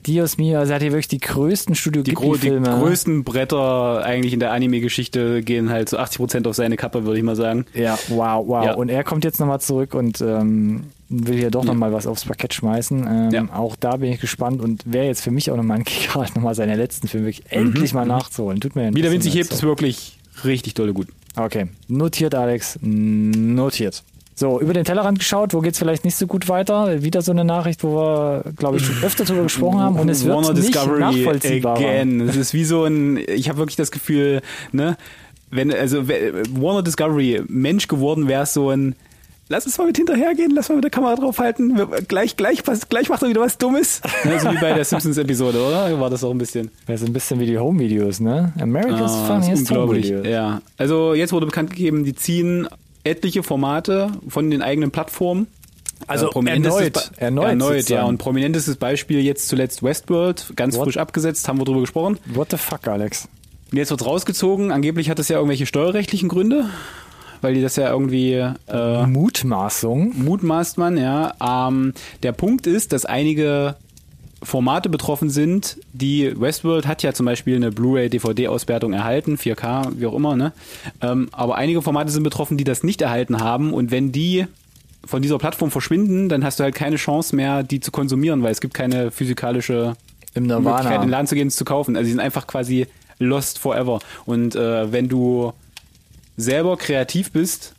[0.07, 2.79] Dios mio, also hat hier wirklich die größten Studio Die, gro die Ghibli-Filme.
[2.79, 7.25] größten Bretter eigentlich in der Anime-Geschichte gehen halt zu 80% auf seine Kappe, würde ich
[7.25, 7.67] mal sagen.
[7.75, 8.65] Ja, wow, wow.
[8.65, 8.75] Ja.
[8.75, 11.73] Und er kommt jetzt nochmal zurück und ähm, will hier doch Ja.
[11.73, 13.07] nochmal was aufs Parkett schmeißen.
[13.09, 13.49] Ähm, Ja.
[13.55, 16.55] Auch da bin ich gespannt und wäre jetzt für mich auch nochmal ein Kicker, nochmal
[16.55, 18.61] seine letzten Filme wirklich endlich mal nachzuholen.
[18.61, 19.55] Tut mir ein Wie der bisschen Wind sich hebt, so.
[19.57, 21.09] ist wirklich richtig dolle gut.
[21.37, 22.79] Okay, notiert, Alex.
[22.83, 24.03] Notiert.
[24.39, 27.03] So, über den Tellerrand geschaut, wo geht's vielleicht nicht so gut weiter?
[27.03, 30.24] Wieder so eine Nachricht, wo wir, glaube ich, schon öfter darüber gesprochen haben und es
[30.26, 31.76] wird Warner nicht Discovery nachvollziehbar.
[31.78, 32.20] again.
[32.28, 34.99] Es ist wie so ein, ich habe wirklich das Gefühl, ne,
[35.51, 38.95] wenn, also Warner Discovery Mensch geworden wäre so ein,
[39.49, 42.91] lass uns mal mit hinterhergehen, lass mal mit der Kamera draufhalten, wir- gleich, gleich, pass-
[42.91, 44.03] gleich macht er wieder was Dummes.
[44.24, 45.99] Ne, so wie bei der Simpsons-Episode, oder?
[45.99, 46.70] War das auch ein bisschen.
[46.84, 48.53] Wäre so ein bisschen wie die Home-Videos, ne?
[48.61, 49.70] America's Ah, Funniest.
[49.70, 50.26] Home-Videos.
[50.26, 50.61] Ja.
[50.76, 52.68] Also jetzt wurde bekannt gegeben, die ziehen
[53.07, 55.47] etliche Formate von den eigenen Plattformen
[56.07, 58.05] Also prominentestes erneut, erneut erneut, ja.
[58.05, 60.85] Und prominentestes Beispiel jetzt zuletzt Westworld, ganz What?
[60.85, 62.19] frisch abgesetzt, haben wir drüber gesprochen.
[62.27, 63.29] What the fuck, Alex?
[63.73, 64.71] Und jetzt wird's rausgezogen.
[64.71, 66.71] Angeblich hat das ja irgendwelche steuerrechtlichen Gründe,
[67.41, 68.35] weil die das ja irgendwie
[68.69, 70.13] äh, Mutmaßung.
[70.23, 71.35] mutmaßt man, ja.
[71.41, 71.93] Ähm,
[72.23, 73.75] der Punkt ist, dass einige
[74.47, 80.07] Formate betroffen sind, die Westworld hat ja zum Beispiel eine Blu-ray DVD-Auswertung erhalten, 4K, wie
[80.07, 80.53] auch immer, ne?
[81.03, 84.47] Ähm, aber einige Formate sind betroffen, die das nicht erhalten haben und wenn die
[85.05, 88.53] von dieser Plattform verschwinden, dann hast du halt keine Chance mehr, die zu konsumieren, weil
[88.53, 89.97] es gibt keine physikalische
[90.34, 91.11] Möglichkeit, in den.
[91.11, 91.97] Laden zu gehen, es zu kaufen.
[91.97, 92.86] Also die sind einfach quasi
[93.18, 94.01] lost forever.
[94.26, 95.53] Und äh, wenn du
[96.36, 97.76] selber kreativ bist,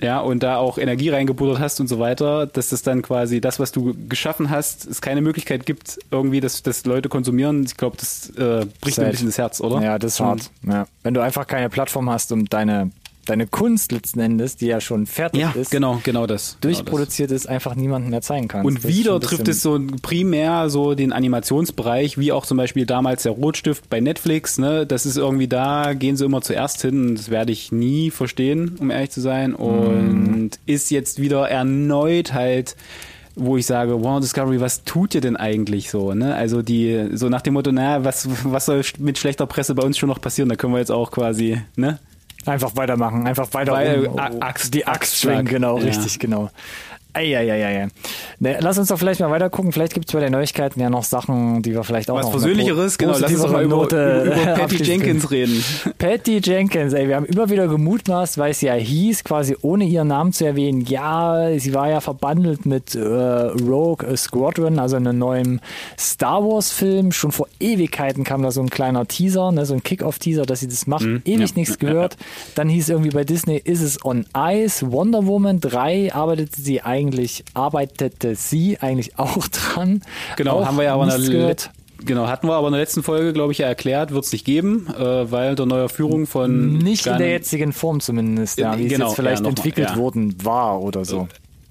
[0.00, 3.58] ja, und da auch Energie reingebuttert hast und so weiter, dass das dann quasi das,
[3.58, 7.64] was du geschaffen hast, es keine Möglichkeit gibt, irgendwie, dass, dass Leute konsumieren.
[7.64, 9.04] Ich glaube, das äh, bricht mir Sad.
[9.04, 9.80] ein bisschen das Herz, oder?
[9.80, 10.50] Ja, das ist hart.
[10.62, 10.86] Ja.
[11.02, 12.90] Wenn du einfach keine Plattform hast, um deine,
[13.26, 16.56] deine Kunst letzten Endes, die ja schon fertig Ja, ist, genau, genau das.
[16.60, 16.84] Genau das.
[16.84, 18.66] durchproduziert ist, einfach niemandem mehr zeigen kannst.
[18.66, 23.24] Und Das wieder trifft es so primär so den Animationsbereich, wie auch zum Beispiel damals
[23.24, 24.58] der Rotstift bei Netflix.
[24.58, 24.86] Ne?
[24.86, 27.08] Das ist irgendwie da, gehen sie immer zuerst hin.
[27.08, 29.54] Und Das werde ich nie verstehen, um ehrlich zu sein.
[29.54, 32.76] Und ist jetzt wieder erneut halt
[33.38, 36.14] wo ich sage, wow, Discovery, was tut ihr denn eigentlich so?
[36.14, 36.34] Ne?
[36.34, 39.98] Also die, so nach dem Motto, naja, was, was soll mit schlechter Presse bei uns
[39.98, 40.48] schon noch passieren?
[40.48, 41.98] Da können wir jetzt auch quasi, ne?
[42.46, 44.08] Einfach weitermachen, einfach weiter Weil,
[44.40, 45.84] Axt- die Axt schwingen, genau, Ja.
[45.84, 46.50] richtig, genau.
[47.16, 47.88] Eieieiei.
[48.38, 49.72] Ne, lass uns doch vielleicht mal weiter gucken.
[49.72, 52.32] Vielleicht gibt es bei den Neuigkeiten ja noch Sachen, die wir vielleicht auch Was noch
[52.32, 55.64] eine Versöhnlicheres, genau, lass uns doch mal über, über, über Patty Jenkins reden.
[55.98, 60.08] Patty Jenkins, ey, wir haben immer wieder gemutmaßt, weil es ja hieß, quasi ohne ihren
[60.08, 65.60] Namen zu erwähnen, ja, sie war ja verbandelt mit äh, Rogue Squadron, also einem neuen
[65.98, 67.12] Star Wars Film.
[67.12, 70.68] Schon vor Ewigkeiten kam da so ein kleiner Teaser, ne, so ein Kick-Off-Teaser, dass sie
[70.68, 71.04] das macht.
[71.04, 71.40] Ewig Mhm.
[71.40, 72.16] ja, nichts gehört.
[72.54, 74.92] Dann hieß irgendwie bei Disney, ist es on Ice?
[74.92, 77.05] Wonder Woman 3 arbeitete sie eigentlich,
[77.54, 80.02] arbeitete sie eigentlich auch dran.
[80.36, 81.70] Genau, auch haben wir ja aber in der nichts gehört.
[82.04, 84.44] Genau, hatten wir aber in der letzten Folge, glaube ich, ja erklärt, wird es nicht
[84.44, 88.74] geben, äh, weil unter neuer Führung von Nicht in Gunn- der jetzigen Form zumindest, ja,
[88.74, 89.96] Äh, wie genau, es jetzt vielleicht ja, noch mal, entwickelt ja.
[89.96, 91.26] worden war oder so.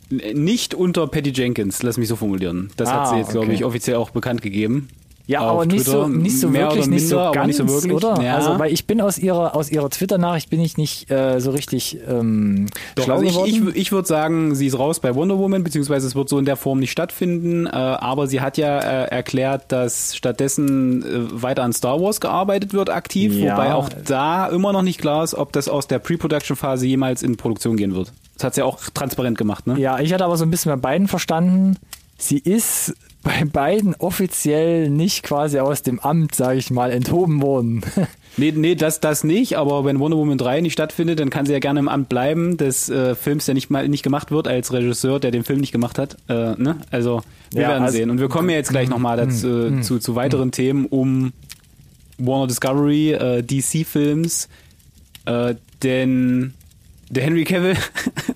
[0.10, 2.72] nicht unter Patty Jenkins, lass mich so formulieren.
[2.78, 3.56] Das Ah, hat sie jetzt, glaube okay.
[3.56, 4.88] ich, offiziell auch bekannt gegeben.
[5.28, 7.94] Ja, aber nicht so, Twitter, nicht so wirklich, nicht so minder, ganz, nicht so wirklich.
[7.94, 8.22] oder?
[8.22, 8.36] Ja.
[8.36, 11.98] Also, weil ich bin aus ihrer, aus ihrer Twitter-Nachricht bin ich nicht äh, so richtig
[12.08, 13.70] ähm, Doch, schlau also ich, geworden.
[13.70, 16.46] ich, ich würde sagen, sie ist raus bei Wonder Woman, beziehungsweise es wird so in
[16.46, 17.66] der Form nicht stattfinden.
[17.66, 22.74] Äh, aber sie hat ja äh, erklärt, dass stattdessen äh, weiter an Star Wars gearbeitet
[22.74, 23.34] wird, aktiv.
[23.34, 23.54] Ja.
[23.54, 27.38] Wobei auch da immer noch nicht klar ist, ob das aus der Pre-Production-Phase jemals in
[27.38, 28.14] Produktion gehen wird.
[28.36, 29.80] Das hat sie ja auch transparent gemacht, ne?
[29.80, 31.78] ja, ich hatte aber so ein bisschen bei beiden verstanden,
[32.18, 32.94] sie ist
[33.26, 37.82] bei beiden offiziell nicht quasi aus dem Amt, sage ich mal, enthoben worden.
[38.38, 41.54] Nee, nee, das, das nicht, aber wenn Wonder Woman 3 nicht stattfindet, dann kann sie
[41.54, 44.74] ja gerne im Amt bleiben des äh, Films, der nicht mal nicht gemacht wird, als
[44.74, 46.18] Regisseur, der den Film nicht gemacht hat.
[46.28, 46.76] Äh, ne?
[46.92, 47.22] Also
[47.52, 48.10] wir Ja, werden also- sehen.
[48.10, 51.32] Und wir kommen ja jetzt gleich nochmal dazu zu, zu weiteren Themen um
[52.18, 54.50] Warner Discovery, äh, DC-Films,
[55.24, 56.56] äh, denn
[57.10, 57.78] der Henry Cavill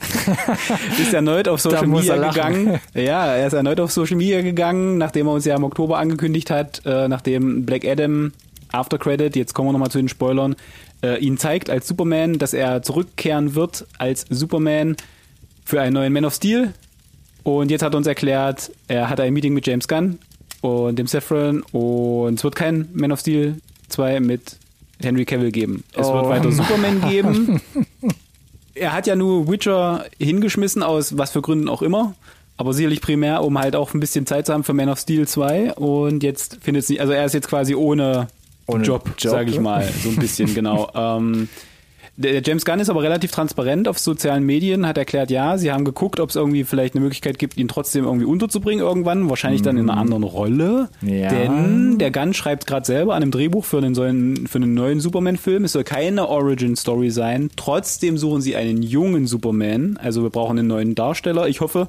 [1.02, 2.80] ist erneut auf Social Media gegangen.
[2.94, 6.52] Ja, er ist erneut auf Social Media gegangen, nachdem er uns ja im Oktober angekündigt
[6.52, 8.32] hat, äh, nachdem Black Adam
[8.72, 10.56] After Credit, jetzt kommen wir nochmal zu den Spoilern,
[11.02, 14.96] äh, ihn zeigt als Superman, dass er zurückkehren wird als Superman
[15.66, 16.74] für einen neuen Man of Steel.
[17.44, 20.20] Und jetzt hat er uns erklärt, er hatte ein Meeting mit James Gunn
[20.62, 23.56] und dem Saffron und es wird kein Man of Steel
[23.88, 24.58] 2 mit
[25.02, 25.84] Henry Cavill geben.
[25.94, 27.62] Es Oh wird weiter Superman geben.
[28.80, 32.16] er hat ja nur Witcher hingeschmissen, aus was für Gründen auch immer.
[32.58, 35.28] Aber sicherlich primär, um halt auch ein bisschen Zeit zu haben für Man of Steel
[35.28, 35.76] 2.
[35.76, 38.28] Und jetzt findet es nicht, also er ist jetzt quasi ohne,
[38.68, 39.62] Ohne Job, Job, sage ich ja.
[39.62, 40.90] mal, so ein bisschen, genau.
[40.94, 41.48] Ähm,
[42.22, 45.86] der James Gunn ist aber relativ transparent auf sozialen Medien, hat erklärt, ja, sie haben
[45.86, 49.78] geguckt, ob es irgendwie vielleicht eine Möglichkeit gibt, ihn trotzdem irgendwie unterzubringen irgendwann, wahrscheinlich dann
[49.78, 50.90] in einer anderen Rolle.
[51.02, 51.30] Ja.
[51.30, 55.00] Denn der Gunn schreibt gerade selber an einem Drehbuch für einen, neuen- für einen neuen
[55.00, 55.64] Superman-Film.
[55.64, 57.52] Es soll keine Origin-Story sein.
[57.56, 59.98] Trotzdem suchen sie einen jungen Superman.
[60.02, 61.48] Also wir brauchen einen neuen Darsteller.
[61.48, 61.88] Ich hoffe,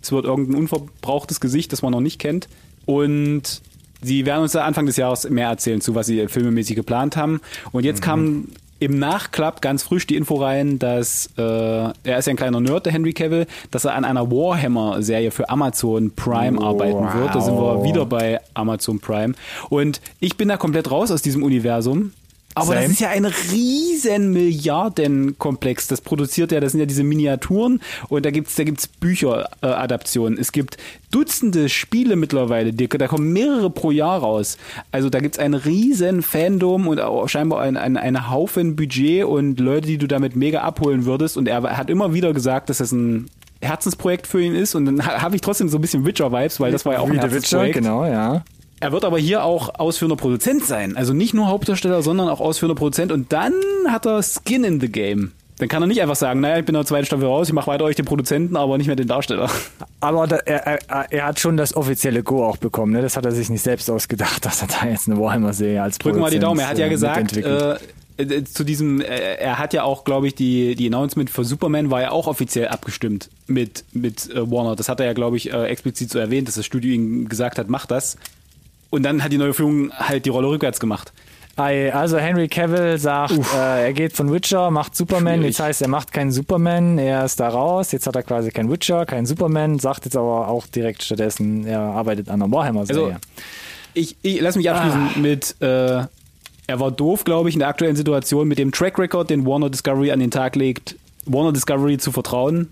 [0.00, 2.48] es wird irgendein unverbrauchtes Gesicht, das man noch nicht kennt.
[2.86, 3.62] Und
[4.00, 7.40] sie werden uns Anfang des Jahres mehr erzählen, zu was sie filmemäßig geplant haben.
[7.72, 8.46] Und jetzt kam
[8.82, 12.86] im Nachklapp ganz frisch die Info rein, dass äh, er ist ja ein kleiner Nerd,
[12.86, 17.34] der Henry Cavill, dass er an einer Warhammer-Serie für Amazon Prime arbeiten wird.
[17.34, 17.84] Da sind wir Wow.
[17.84, 19.34] wieder bei Amazon Prime.
[19.68, 22.12] Und ich bin da komplett raus aus diesem Universum.
[22.54, 22.92] Aber das Same.
[22.94, 25.88] ist ja ein riesen Milliardenkomplex.
[25.88, 30.38] Das produziert ja, das sind ja diese Miniaturen und da gibt's da gibt's Bücheradaptionen.
[30.38, 30.76] es gibt
[31.10, 34.56] Dutzende Spiele mittlerweile, die, da kommen mehrere pro Jahr raus.
[34.92, 39.60] Also da gibt's ein riesen Fandom und auch scheinbar ein, ein, ein Haufen Budget und
[39.60, 41.36] Leute, die du damit mega abholen würdest.
[41.36, 43.26] Und er hat immer wieder gesagt, dass das ein
[43.60, 46.72] Herzensprojekt für ihn ist und dann ha- habe ich trotzdem so ein bisschen Witcher-Vibes, weil
[46.72, 47.74] das war ja auch ein Wie Witcher, Herzensprojekt.
[47.76, 48.42] genau, ja.
[48.82, 50.96] Er wird aber hier auch ausführender Produzent sein.
[50.96, 53.12] Also nicht nur Hauptdarsteller, sondern auch ausführender Produzent.
[53.12, 53.52] Und dann
[53.86, 55.30] hat er Skin in the Game.
[55.58, 57.54] Dann kann er nicht einfach sagen, naja, ich bin in der zweiten Staffel raus, ich
[57.54, 59.48] mache weiter euch den Produzenten, aber nicht mehr den Darsteller.
[60.00, 62.92] Aber da, er, er, er hat schon das offizielle Go auch bekommen.
[62.92, 63.02] Ne?
[63.02, 66.16] Das hat er sich nicht selbst ausgedacht, dass er da jetzt eine Warhammer-Serie als Drücken
[66.16, 66.60] wir mal die Produzent, Daumen.
[66.60, 67.76] Er hat ja äh, gesagt, äh,
[68.16, 71.92] äh, zu diesem, äh, er hat ja auch, glaube ich, die, die Announcement für Superman
[71.92, 74.74] war ja auch offiziell abgestimmt mit, mit Warner.
[74.74, 77.68] Das hat er ja, glaube ich, explizit so erwähnt, dass das Studio ihm gesagt hat,
[77.68, 78.16] mach das.
[78.92, 81.14] Und dann hat die neue Führung halt die Rolle rückwärts gemacht.
[81.56, 85.36] Also Henry Cavill sagt, äh, er geht von Witcher, macht Superman.
[85.36, 85.46] Schwierig.
[85.46, 87.92] Jetzt heißt, er macht keinen Superman, er ist da raus.
[87.92, 91.80] Jetzt hat er quasi keinen Witcher, keinen Superman, sagt jetzt aber auch direkt stattdessen, er
[91.80, 93.04] arbeitet an einer Warhammer-Serie.
[93.04, 93.18] Also,
[93.94, 96.04] ich, ich lass mich abschließen mit, äh,
[96.66, 99.70] er war doof, glaube ich, in der aktuellen Situation mit dem Track Record, den Warner
[99.70, 102.70] Discovery an den Tag legt, Warner Discovery zu vertrauen.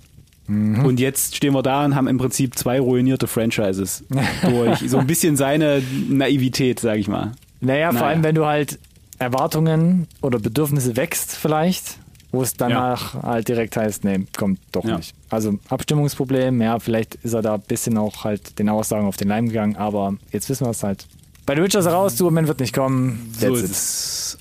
[0.85, 4.05] Und jetzt stehen wir da und haben im Prinzip zwei ruinierte Franchises
[4.43, 4.81] durch.
[4.91, 7.33] so ein bisschen seine Naivität, sag ich mal.
[7.61, 8.07] naja, vor naja.
[8.09, 8.79] allem wenn du halt
[9.19, 11.99] Erwartungen oder Bedürfnisse wächst vielleicht,
[12.33, 14.97] wo es danach halt direkt heißt, nee, kommt doch Ja.
[14.97, 15.15] nicht.
[15.29, 19.29] Also Abstimmungsproblem, ja, vielleicht ist er da ein bisschen auch halt den Aussagen auf den
[19.29, 21.07] Leim gegangen, aber jetzt wissen wir es halt.
[21.47, 23.31] Bei The Witcher ist er raus, Superman wird nicht kommen.
[23.39, 23.57] So.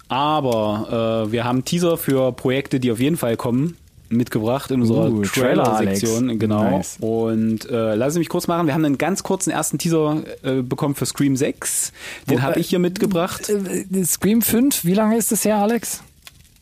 [0.09, 3.77] Aber äh, wir haben Teaser für Projekte, die auf jeden Fall kommen,
[4.09, 6.39] mitgebracht in unserer Uh, Trailer, Trailer-Sektion.
[6.39, 6.77] Genau.
[6.77, 6.97] Nice.
[6.99, 8.67] Und äh, lass mich kurz machen.
[8.67, 11.91] Wir haben einen ganz kurzen ersten Teaser äh, bekommen für Scream 6.
[12.29, 13.49] Den habe ich hier mitgebracht.
[13.49, 16.03] Äh, Scream 5, wie lange ist das her, Alex?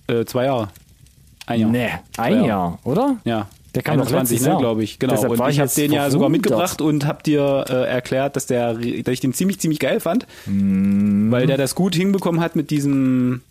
[0.08, 0.70] Äh, zwei Jahre.
[1.46, 1.70] Ein Jahr.
[1.70, 2.46] Nee, ein Jahr.
[2.46, 3.18] Jahr, oder?
[3.24, 3.48] Ja.
[3.78, 4.98] Der kam doch 21, letztes ne, glaube ich.
[4.98, 5.14] Genau.
[5.14, 8.48] Deshalb und war ich habe den ja sogar mitgebracht und habe dir äh, erklärt, dass
[8.48, 10.26] der, dass ich den ziemlich, ziemlich geil fand.
[10.48, 11.30] Mhm.
[11.30, 13.42] Weil der das gut hinbekommen hat mit diesem,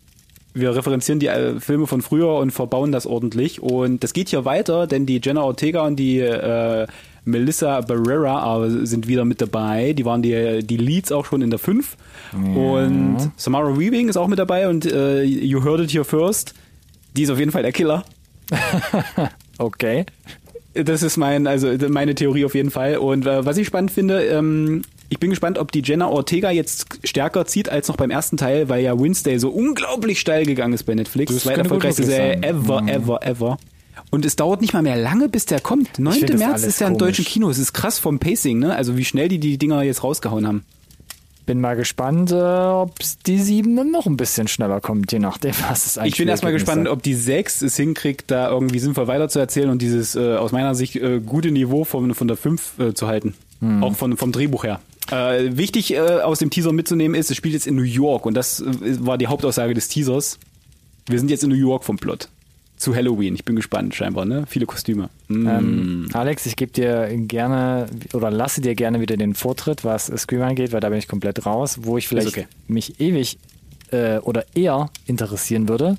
[0.57, 3.61] wir referenzieren die äh, Filme von früher und verbauen das ordentlich.
[3.61, 6.87] Und das geht hier weiter, denn die Jenna Ortega und die äh,
[7.25, 9.93] Melissa Barrera äh, sind wieder mit dabei.
[9.93, 11.97] Die waren die, die Leads auch schon in der 5.
[12.33, 16.55] Und Samara Weaving ist auch mit dabei und äh, You Heard It Here First.
[17.17, 18.05] Die ist auf jeden Fall der Killer.
[19.59, 20.05] Okay.
[20.75, 22.99] Das ist mein, also meine Theorie auf jeden Fall.
[22.99, 26.99] Und äh, was ich spannend finde, ähm, ich bin gespannt, ob die Jenna Ortega jetzt
[27.05, 30.85] stärker zieht als noch beim ersten Teil, weil ja Wednesday so unglaublich steil gegangen ist
[30.85, 31.33] bei Netflix.
[31.33, 32.39] Das Zweite erfolgreichste Serie sein.
[32.39, 32.45] Mhm.
[32.45, 33.59] ever, ever, ever.
[34.11, 35.99] Und es dauert nicht mal mehr lange, bis der kommt.
[35.99, 36.15] 9.
[36.15, 37.51] find das März ist ja im deutschen Kino.
[37.51, 38.75] Es ist krass vom Pacing, ne?
[38.75, 40.65] Also wie schnell die die Dinger jetzt rausgehauen haben.
[41.45, 42.93] Bin mal gespannt, äh, ob
[43.25, 46.29] die 7 dann noch ein bisschen schneller kommt, je nachdem, was es eigentlich Ich bin
[46.29, 50.51] erstmal gespannt, ob die 6 es hinkriegt, da irgendwie sinnvoll weiterzuerzählen und dieses äh, aus
[50.51, 53.35] meiner Sicht äh, gute Niveau von, von der 5 äh, zu halten.
[53.61, 53.83] Hm.
[53.83, 54.81] Auch von, vom Drehbuch her.
[55.11, 58.35] Äh, wichtig äh, aus dem Teaser mitzunehmen ist, es spielt jetzt in New York und
[58.35, 58.67] das äh,
[59.01, 60.39] war die Hauptaussage des Teasers.
[61.09, 62.29] Wir sind jetzt in New York vom Plot.
[62.77, 63.35] Zu Halloween.
[63.35, 64.45] Ich bin gespannt, scheinbar, ne?
[64.47, 65.09] Viele Kostüme.
[65.29, 65.47] Mm.
[65.47, 70.43] Ähm, Alex, ich gebe dir gerne oder lasse dir gerne wieder den Vortritt, was Scream
[70.43, 72.47] angeht, weil da bin ich komplett raus, wo ich vielleicht okay.
[72.69, 73.39] mich ewig
[73.93, 75.97] äh, oder eher interessieren würde.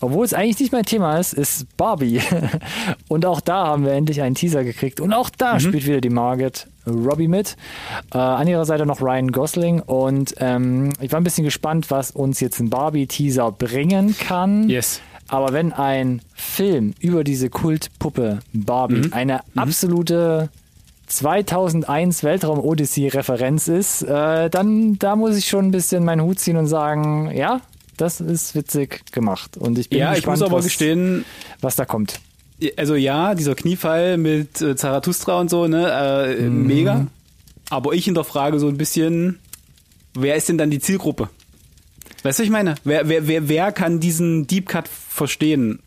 [0.00, 2.20] Obwohl es eigentlich nicht mein Thema ist, ist Barbie.
[3.08, 5.00] Und auch da haben wir endlich einen Teaser gekriegt.
[5.00, 5.34] Und auch Mhm.
[5.38, 7.56] da spielt wieder die Margaret Robbie mit.
[8.12, 9.80] Äh, an ihrer Seite noch Ryan Gosling.
[9.80, 14.68] Und ähm, ich war ein bisschen gespannt, was uns jetzt ein Barbie-Teaser bringen kann.
[14.68, 15.00] Yes.
[15.28, 19.12] Aber wenn ein Film über diese Kultpuppe Barbie Mhm.
[19.12, 20.50] eine absolute
[21.08, 26.66] 2001 Weltraum-Odyssey-Referenz ist, äh, dann da muss ich schon ein bisschen meinen Hut ziehen und
[26.66, 27.60] sagen, ja,
[27.96, 29.56] das ist witzig gemacht.
[29.56, 31.24] Und ich bin Ja, ich gespannt, muss aber was, gestehen,
[31.60, 32.20] was da kommt.
[32.76, 35.90] also ja, dieser Kniefall mit äh, Zarathustra und so, ne,
[36.38, 36.66] äh, Mhm.
[36.66, 37.06] mega.
[37.70, 39.38] Aber ich hinterfrage so ein bisschen,
[40.14, 41.28] wer ist denn dann die Zielgruppe?
[42.22, 42.76] Weißt du, was ich meine?
[42.84, 45.80] Wer, wer, wer, wer kann diesen Deep Cut verstehen?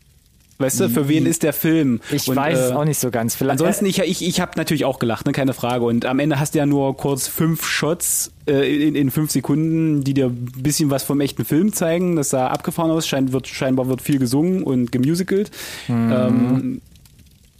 [0.60, 2.00] Weißt du, für wen ist der Film?
[2.10, 3.34] Ich Und, weiß es äh, auch nicht so ganz.
[3.34, 5.84] Vielleicht, Ansonsten, ich, ich, ich habe natürlich auch gelacht, ne, keine Frage.
[5.84, 10.04] Und am Ende hast du ja nur kurz fünf Shots äh, in, in fünf Sekunden,
[10.04, 12.16] die dir ein bisschen was vom echten Film zeigen.
[12.16, 13.08] Das sah abgefahren aus.
[13.08, 15.50] Schein, wird, scheinbar wird viel gesungen und gemusicalt.
[15.88, 16.80] Ähm,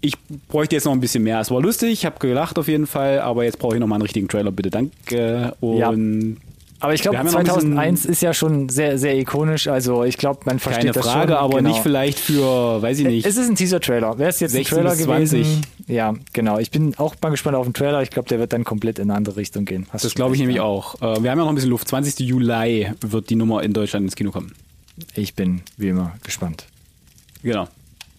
[0.03, 0.14] ich
[0.48, 1.40] bräuchte jetzt noch ein bisschen mehr.
[1.40, 3.96] Es war lustig, ich habe gelacht auf jeden Fall, aber jetzt brauche ich noch mal
[3.96, 4.70] einen richtigen Trailer, bitte.
[4.70, 5.55] Danke.
[5.61, 6.36] Und
[6.81, 9.16] aber ich glaube, wir haben ja noch ein bisschen- 2001 ist ja schon sehr, sehr
[9.18, 9.68] ikonisch.
[9.68, 11.39] Also ich glaube, man versteht keine das Frage, schon.
[11.43, 11.68] aber genau.
[11.68, 13.26] nicht vielleicht für, weiß ich nicht.
[13.26, 14.18] Es ist ein Teaser-Trailer.
[14.18, 15.45] Wäre es jetzt 16 ein Trailer gewesen?
[15.45, 15.61] 20.
[15.89, 16.59] Ja, genau.
[16.59, 18.03] Ich bin auch mal gespannt auf den Trailer.
[18.03, 19.87] Ich glaube, der wird dann komplett in eine andere Richtung gehen.
[19.91, 20.95] Hast das glaube ich nämlich auch.
[20.97, 21.89] Äh, wir haben ja noch ein bisschen Luft.
[21.89, 22.18] 20.
[22.20, 24.53] Juli wird die Nummer in Deutschland ins Kino kommen.
[25.14, 26.66] Ich bin wie immer gespannt.
[27.43, 27.68] Genau.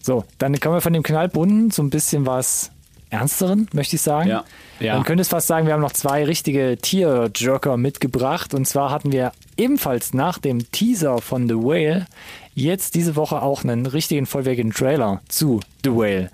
[0.00, 2.70] So, dann kommen wir von dem Knallbunden zu ein bisschen was
[3.12, 4.30] Ernsteren, möchte ich sagen.
[4.30, 4.44] Ja,
[4.80, 4.94] ja.
[4.94, 8.54] Man könnte es fast sagen, wir haben noch zwei richtige Tier-Jerker mitgebracht.
[8.54, 12.06] Und zwar hatten wir ebenfalls nach dem Teaser von The Whale
[12.54, 16.30] jetzt diese Woche auch einen richtigen vollwertigen Trailer zu The Whale.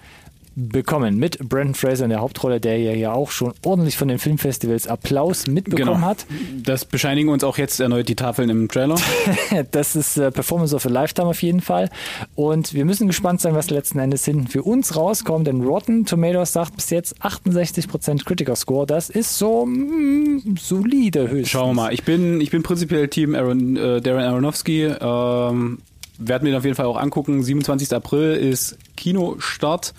[0.68, 4.18] Bekommen mit Brandon Fraser in der Hauptrolle, der ja hier auch schon ordentlich von den
[4.18, 6.00] Filmfestivals Applaus mitbekommen Genau.
[6.06, 6.26] hat.
[6.64, 8.96] Das bescheinigen uns auch jetzt erneut die Tafeln im Trailer.
[9.70, 11.90] Das ist äh, Performance of a Lifetime auf jeden Fall.
[12.34, 16.52] Und wir müssen gespannt sein, was letzten Endes hinten für uns rauskommt, denn Rotten Tomatoes
[16.52, 18.86] sagt bis jetzt 68% Critiker Score.
[18.86, 21.48] Das ist so mm, solide höchstens.
[21.50, 21.94] Schauen wir mal.
[21.94, 24.84] Ich bin, ich bin prinzipiell Team Aaron, äh, Darren Aronofsky.
[24.84, 25.78] Ähm,
[26.18, 27.42] werden wir ihn auf jeden Fall auch angucken.
[27.42, 27.92] 27.
[27.94, 29.94] April ist Kinostart.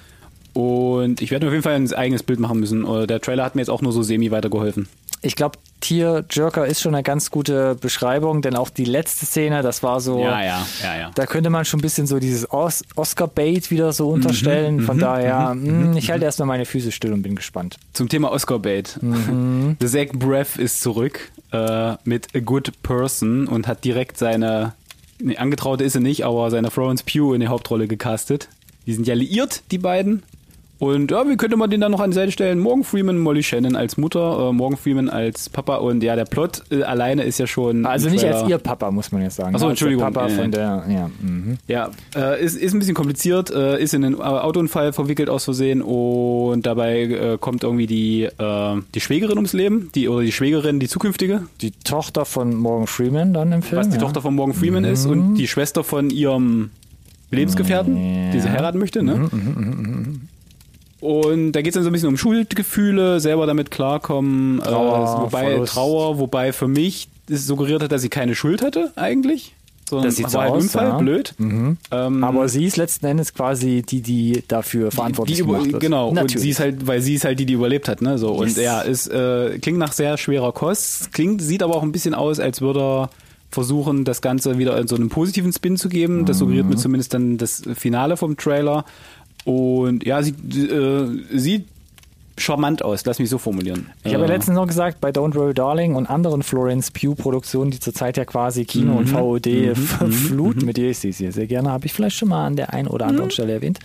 [0.60, 2.86] Und ich werde mir auf jeden Fall ein eigenes Bild machen müssen.
[3.07, 4.89] Der Trailer hat mir jetzt auch nur so semi weitergeholfen.
[5.22, 9.62] Ich glaube, Tier Jerker ist schon eine ganz gute Beschreibung, denn auch die letzte Szene,
[9.62, 10.20] das war so.
[10.22, 11.12] ja, ja, ja.
[11.16, 14.82] Da könnte man schon ein bisschen so dieses Os Oscar-Bait wieder so unterstellen.
[14.82, 17.78] Von daher, mh, ich halte erstmal meine Füße still und bin gespannt.
[17.93, 18.99] Zum Thema Oscar-Bait.
[19.80, 24.74] The Zach Braff ist zurück äh, mit A Good Person und hat direkt seine,
[25.22, 28.47] nee, angetraute ist er nicht, aber seine Florence Pugh in die Hauptrolle gecastet.
[28.86, 30.24] Die sind ja liiert, die beiden.
[30.80, 32.58] Und ja, wie könnte man den dann noch an die Seite stellen?
[32.58, 36.64] Morgan Freeman, Molly Shannon als Mutter, äh, Morgan Freeman als Papa und ja, der Plot
[36.72, 37.86] äh, alleine ist ja schon.
[37.86, 39.54] Also nicht als ihr Papa, muss man jetzt sagen.
[39.56, 40.14] Ach so, Als der Entschuldigung.
[40.14, 40.82] Papa Ja, von ja.
[40.84, 41.10] der, ja.
[41.22, 41.58] Mhm.
[41.68, 45.44] Ja, äh, ist, ist ein bisschen kompliziert, äh, ist in einen äh, Autounfall verwickelt aus
[45.44, 50.32] Versehen und dabei äh, kommt irgendwie die, äh, die Schwägerin ums Leben, die oder die
[50.32, 53.80] Schwägerin, die zukünftige, Die Tochter von Morgan Freeman dann im Film.
[53.82, 54.02] was die ja.
[54.02, 56.72] Tochter von Morgan Freeman ist und die Schwester von ihrem
[57.32, 59.30] Lebensgefährten, die sie heiraten möchte, ne?
[61.02, 65.22] Und da geht es dann so ein bisschen um Schuldgefühle, selber damit klarkommen, Trauer, äh,
[65.24, 65.74] wobei Verlust.
[65.74, 69.56] Trauer, wobei für mich es suggeriert hat, dass sie keine Schuld hatte eigentlich.
[69.89, 70.97] Sondern Das sieht war so halt aus, Unfall, ja.
[70.97, 71.34] blöd.
[71.39, 75.82] Ähm, Aber sie ist letzten Endes quasi die, die dafür verantwortlich die über, gemacht wird.
[75.82, 76.41] Genau, und Natürlich.
[76.41, 78.20] sie ist halt, weil sie ist halt die, die überlebt hat, ne?
[78.20, 78.43] So.
[78.43, 78.56] Yes.
[78.58, 81.12] Und ja, es äh, klingt nach sehr schwerer Kost.
[81.12, 83.10] Klingt, sieht aber auch ein bisschen aus, als würde er
[83.50, 86.26] versuchen, das Ganze wieder in so einen positiven Spin zu geben.
[86.26, 86.70] Das suggeriert Mhm.
[86.72, 88.86] mir zumindest dann das Finale vom Trailer.
[89.46, 91.66] Und ja, sie äh, sieht
[92.38, 93.88] charmant aus, lass mich so formulieren.
[94.04, 97.70] Ich habe ja Äh, letztens noch gesagt, bei Don't Worry Darling und anderen Florence Pugh-Produktionen,
[97.72, 99.76] die zurzeit ja quasi Kino und VOD
[100.10, 102.74] fluten mit ihr, ich sehe sie sehr gerne, habe ich vielleicht schon mal an der
[102.74, 103.80] einen oder anderen Stelle erwähnt.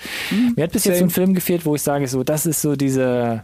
[0.55, 2.77] Mir hat bis jetzt so ein Film gefehlt, wo ich sage, so, das ist so
[2.77, 3.43] diese,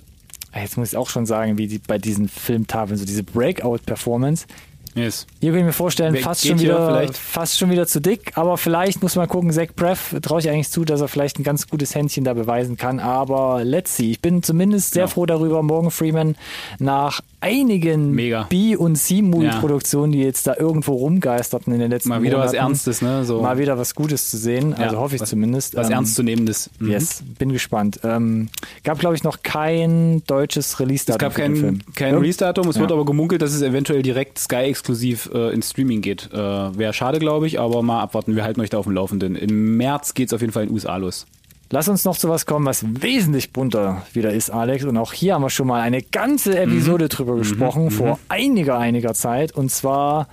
[0.55, 4.47] jetzt muss ich auch schon sagen, wie die, bei diesen Filmtafeln, so diese Breakout-Performance.
[4.95, 5.27] Yes.
[5.41, 8.57] Hier kann ich mir vorstellen, Wer fast schon, wieder, fast schon wieder zu dick, aber
[8.59, 11.69] vielleicht muss man gucken, Zach Braff traue ich eigentlich zu, dass er vielleicht ein ganz
[11.69, 14.11] gutes Händchen da beweisen kann, aber let's see.
[14.11, 15.07] Ich bin zumindest sehr Ja.
[15.09, 16.37] froh darüber, Morgan Freeman
[16.79, 18.45] nach einigen Mega.
[18.49, 22.67] B- und C-Movie-Produktionen, die jetzt da irgendwo rumgeisterten in den letzten Mal wieder was Monaten,
[22.69, 23.25] Ernstes, ne?
[23.25, 23.41] So.
[23.43, 25.75] mal wieder was Gutes zu sehen, also Ja, hoffe ich was, zumindest.
[25.77, 26.71] Was Ähm, Ernstzunehmendes.
[26.79, 26.91] Mhm.
[26.91, 28.01] Yes, bin gespannt.
[28.05, 28.49] Ähm,
[28.85, 32.83] gab, glaube ich, noch kein deutsches Release-Datum Es gab kein, kein Release-Datum, es Ja.
[32.83, 36.31] wird aber gemunkelt, dass es eventuell direkt Sky-exklusiv äh, ins Streaming geht.
[36.33, 39.35] Äh, Wäre schade, glaube ich, aber mal abwarten, wir halten euch da auf dem Laufenden.
[39.37, 41.27] Im März geht es auf jeden Fall in den USA los.
[41.73, 44.85] Lass uns noch zu was kommen, was wesentlich bunter wieder ist, Alex.
[44.85, 49.15] Und auch hier haben wir schon mal eine ganze Episode drüber gesprochen, vor einiger, einiger
[49.15, 49.53] Zeit.
[49.53, 50.27] Und zwar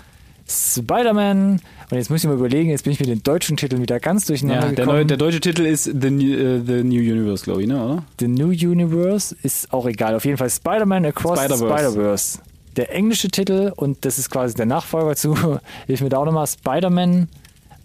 [0.48, 1.62] Spider-Man.
[1.92, 4.26] Und jetzt muss ich mal überlegen, jetzt bin ich mit den deutschen Titeln wieder ganz
[4.26, 7.62] durcheinander Ja, der, neue, der deutsche Titel ist The New, äh, The New Universe, glaube
[7.62, 8.04] ich, ne, oder?
[8.20, 10.16] The New Universe ist auch egal.
[10.16, 11.68] Auf jeden Fall Spider-Man Across Spider-Verse.
[11.68, 12.40] Spider-Verse.
[12.78, 15.36] Der englische Titel, und das ist quasi der Nachfolger zu,
[15.86, 17.28] hilf mir da auch nochmal, Spider-Man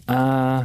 [0.07, 0.64] äh,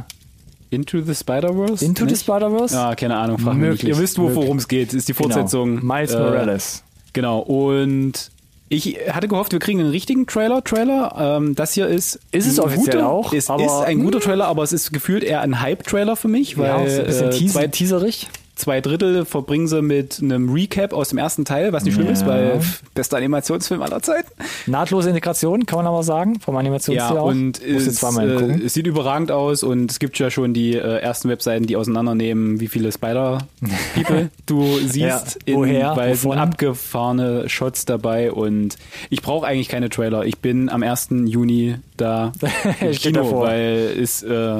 [0.70, 1.84] Into the Spider-Verse?
[1.84, 2.22] Into the Nicht?
[2.22, 2.74] Spider-Verse.
[2.74, 3.68] Ja, keine Ahnung, frag mich.
[3.68, 4.92] Möglich, Ihr wisst, worum es geht.
[4.92, 5.80] Ist die Fortsetzung.
[5.80, 5.94] Genau.
[5.94, 6.82] Miles äh, Morales.
[7.12, 8.30] Genau, und
[8.68, 10.62] ich hatte gehofft, wir kriegen einen richtigen Trailer.
[10.62, 11.38] Trailer.
[11.38, 12.20] Ähm, das hier ist.
[12.32, 15.24] Ist es ein offiziell guter, auch, Es ist ein guter Trailer, aber es ist gefühlt
[15.24, 18.28] eher ein Hype-Trailer für mich, weil ja, ein bisschen äh, teaserig.
[18.58, 22.12] Zwei Drittel verbringen sie mit einem Recap aus dem ersten Teil, was nicht schlimm Ja.
[22.12, 22.60] ist, weil
[22.94, 24.28] bester Animationsfilm aller Zeiten.
[24.66, 27.26] Nahtlose Integration, kann man aber sagen, vom Animationsstil Ja, auch.
[27.30, 31.28] und es, äh, es sieht überragend aus und es gibt ja schon die äh, ersten
[31.28, 37.48] Webseiten, die auseinandernehmen, wie viele Spider-People du siehst, Ja, in, woher, weil es sind abgefahrene
[37.48, 38.76] Shots dabei und
[39.10, 40.24] ich brauche eigentlich keine Trailer.
[40.24, 41.08] Ich bin am 1.
[41.26, 42.32] Juni da
[42.80, 44.58] im Kino, weil es äh,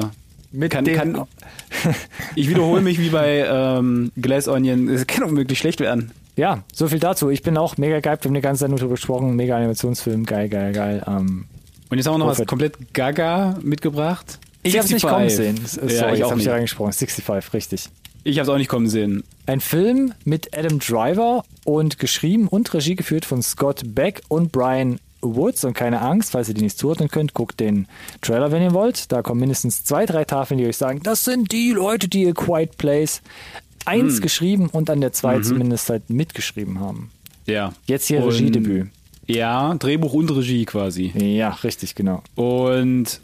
[0.51, 1.25] Mit kann, kann,
[2.35, 6.11] ich wiederhole mich wie bei ähm, Glass Onion, es kann unmöglich schlecht werden.
[6.35, 7.29] Ja, so viel dazu.
[7.29, 9.35] Ich bin auch mega geil, wir haben die ganze Zeit nur drüber gesprochen.
[9.35, 11.03] Mega Animationsfilm, geil, geil, geil.
[11.05, 11.45] Ähm,
[11.89, 12.49] Und jetzt haben wir noch was Perfekt.
[12.49, 14.39] komplett gaga mitgebracht.
[14.63, 15.09] ich habe es nicht 65.
[15.09, 15.65] kommen sehen.
[15.89, 16.49] Sorry, ja, ich habe ich nicht.
[16.49, 16.93] reingesprochen.
[16.93, 17.89] 65, richtig.
[18.23, 19.23] Ich habe es auch nicht kommen sehen.
[19.45, 24.99] Ein Film mit Adam Driver und geschrieben und Regie geführt von Scott Beck und Brian
[25.21, 25.63] Woods.
[25.65, 27.87] Und keine Angst, falls ihr die nicht zuordnen könnt, guckt den
[28.21, 29.11] Trailer, wenn ihr wollt.
[29.11, 32.31] Da kommen mindestens zwei, drei Tafeln, die euch sagen, das sind die Leute, die A
[32.33, 33.21] Quiet Place
[33.85, 34.21] eins Hm.
[34.21, 35.43] geschrieben und an der zwei Mhm.
[35.43, 37.11] zumindest halt mitgeschrieben haben.
[37.45, 37.73] Ja.
[37.85, 38.87] Jetzt hier Und- Regiedebüt.
[39.27, 41.11] Ja, Drehbuch und Regie quasi.
[41.15, 42.23] Ja, richtig, genau.
[42.35, 43.21] Und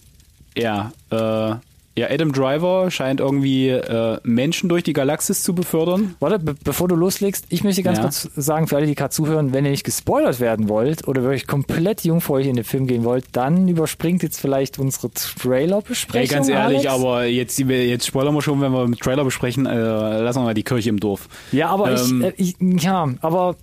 [0.55, 1.55] ja, äh,
[1.97, 6.15] Ja, Adam Driver scheint irgendwie äh, Menschen durch die Galaxis zu befördern.
[6.19, 8.03] Warte, be bevor du loslegst, ich möchte ganz Ja.
[8.03, 11.47] kurz sagen, für alle, die gerade zuhören, wenn ihr nicht gespoilert werden wollt oder wirklich
[11.47, 16.21] komplett jungfräulich in den Film gehen wollt, dann überspringt jetzt vielleicht unsere Trailer-Besprechung.
[16.21, 16.93] Ey, ganz ehrlich, Alex.
[16.93, 19.73] aber jetzt, jetzt spoilern wir schon, wenn wir mit Trailer besprechen, äh,
[20.21, 21.29] lassen wir mal die Kirche im Dorf.
[21.53, 23.55] Ja, aber Ähm, ich, äh, ich, ja, aber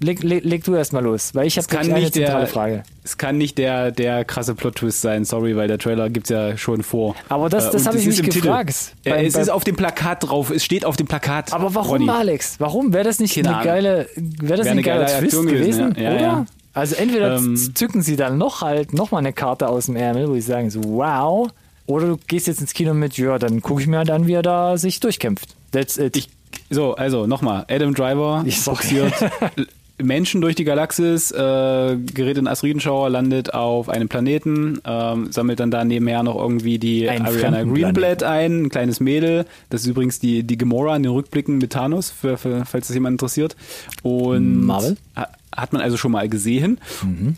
[0.00, 2.14] leg, leg, leg du erst mal los, weil ich habe Es kann wirklich eine nicht
[2.14, 2.82] zentrale der, Frage.
[3.04, 6.82] es kann nicht der, der krasse Plot-Twist sein, sorry, weil der Trailer gibt's ja schon
[6.82, 7.14] vor.
[7.28, 8.40] Aber das- Äh, das und hab es ich mich im Titel.
[8.46, 8.74] gefragt.
[9.04, 11.52] Äh, es ist auf dem Plakat drauf, es steht auf dem Plakat.
[11.52, 12.08] Aber warum, Ronny.
[12.10, 12.56] Alex?
[12.58, 12.92] Warum?
[12.92, 13.66] Wäre das nicht Keine eine Ahnung.
[13.66, 16.10] geile, wäre das Wäre ein eine geiler geile Twist Aktion gewesen, gewesen, ja.
[16.10, 16.20] Ja, oder?
[16.22, 16.46] ja.
[16.74, 20.28] Also entweder Ähm, zücken sie dann noch halt noch mal eine Karte aus dem Ärmel,
[20.28, 21.48] wo sie sagen so, wow,
[21.86, 24.42] oder du gehst jetzt ins Kino mit, ja, dann gucke ich mir dann, wie er
[24.42, 25.48] da sich durchkämpft.
[25.72, 26.16] That's it.
[26.16, 26.28] Ich,
[26.70, 29.12] so, also nochmal, Adam Driver Ich- boxiert
[30.02, 35.70] Menschen durch die Galaxis, äh, gerät in Asteroidenschauer, landet auf einem Planeten, ähm, sammelt dann
[35.70, 39.44] da nebenher noch irgendwie die Einen Ariana Greenblatt ein, ein kleines Mädel.
[39.70, 42.94] Das ist übrigens die, die Gamora in den Rückblicken mit Thanos, für, für, falls das
[42.94, 43.56] jemand interessiert.
[44.02, 44.96] Und Marvel?
[45.16, 46.78] ha- hat man also schon mal gesehen.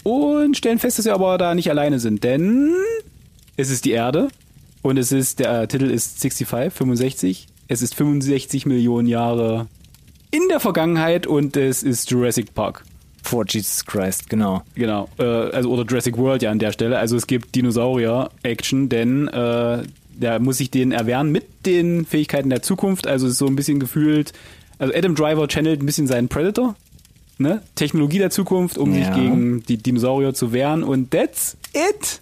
[0.03, 2.75] Und stellen fest, dass sie aber da nicht alleine sind, denn
[3.57, 4.29] es ist die Erde
[4.83, 7.47] und es ist, der Titel ist 65, 65.
[7.69, 9.67] Es ist 65 Millionen Jahre
[10.31, 12.85] in der Vergangenheit und es ist Jurassic Park.
[13.23, 14.63] Vor Jesus Christ, genau.
[14.75, 15.09] Genau.
[15.19, 16.99] Äh, also, oder Jurassic World ja an der Stelle.
[16.99, 19.83] Also es gibt Dinosaurier-Action, denn äh,
[20.19, 23.07] da muss sich den erwehren mit den Fähigkeiten der Zukunft.
[23.07, 24.33] Also es ist so ein bisschen gefühlt,
[24.79, 26.77] also Adam Driver channelt ein bisschen seinen Predator.
[27.39, 27.63] Ne?
[27.75, 29.05] Technologie der Zukunft, um Ja.
[29.07, 30.83] sich gegen die Dinosaurier zu wehren.
[30.83, 32.21] Und that's it.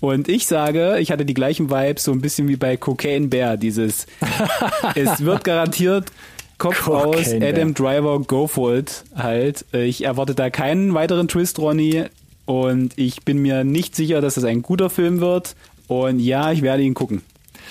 [0.00, 3.56] Und ich sage, ich hatte die gleichen Vibes, so ein bisschen wie bei Cocaine Bear,
[3.56, 4.06] dieses,
[4.94, 6.12] es wird garantiert
[6.58, 7.32] Kopf Cocaine aus.
[7.34, 9.64] Adam Driver, go for it halt.
[9.72, 12.04] Ich erwarte da keinen weiteren Twist, Ronny.
[12.46, 15.56] Und ich bin mir nicht sicher, dass es ein guter Film wird.
[15.88, 17.22] Und ja, ich werde ihn gucken.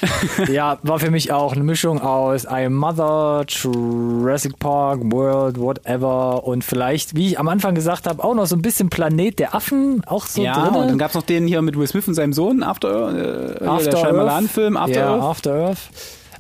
[0.51, 6.45] ja, war für mich auch eine Mischung aus I Am Mother, Jurassic Park, World, whatever
[6.45, 9.55] und vielleicht, wie ich am Anfang gesagt habe, auch noch so ein bisschen Planet der
[9.55, 10.81] Affen, auch so ja, drin.
[10.81, 13.91] und dann gab's noch den hier mit Will Smith und seinem Sohn, After, äh, After
[13.91, 13.99] der Earth.
[13.99, 15.23] Shyamalan-Film, After ja, Earth.
[15.23, 15.89] After Earth.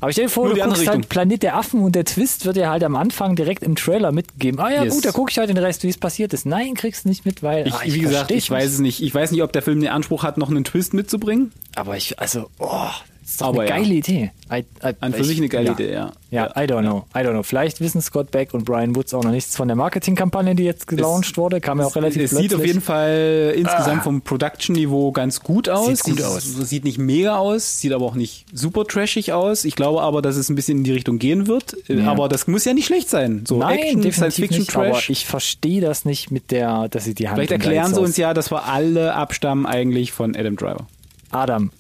[0.01, 1.09] Aber stell dir vor, Nur du guckst halt.
[1.09, 4.59] Planet der Affen und der Twist wird dir halt am Anfang direkt im Trailer mitgegeben.
[4.59, 4.93] Ah ja, Yes.
[4.93, 6.45] gut, da gucke ich halt den Rest, wie es passiert ist.
[6.45, 9.01] Nein, kriegst du nicht mit, weil Ich, ah, wie gesagt, ich weiß es nicht.
[9.01, 11.51] Ich weiß nicht, ob der Film den Anspruch hat, noch einen Twist mitzubringen.
[11.75, 12.89] Aber ich, also, oh,
[13.25, 13.77] ist Aber eine ja.
[13.77, 14.31] geile Idee.
[14.51, 15.73] I, I, An für ich- sich eine geile ja.
[15.73, 16.11] Idee, ja.
[16.29, 17.05] Ja, I don't know.
[17.15, 17.43] I don't know.
[17.43, 20.85] Vielleicht wissen Scott Beck und Brian Woods auch noch nichts von der Marketingkampagne, die jetzt
[20.85, 21.61] gelauncht wurde.
[21.61, 22.51] Kam ja auch relativ es plötzlich.
[22.51, 25.87] sieht auf jeden Fall insgesamt vom Production-Niveau ganz gut aus.
[25.87, 26.43] Sieht gut aus.
[26.43, 29.63] Sieht nicht mega aus, sieht aber auch nicht super trashig aus.
[29.65, 31.75] Ich glaube aber, dass es ein bisschen in die Richtung gehen wird.
[31.87, 32.11] Ja.
[32.11, 33.45] Aber das muss ja nicht schlecht sein.
[33.47, 35.09] So Nein, Action, definitiv Science-Fiction, nicht, aber Trash.
[35.09, 38.17] ich verstehe das nicht mit der, dass sie die Hand Vielleicht erklären sie aus- uns
[38.17, 40.85] ja, dass wir alle abstammen eigentlich von Adam Driver.
[41.31, 41.71] Adam.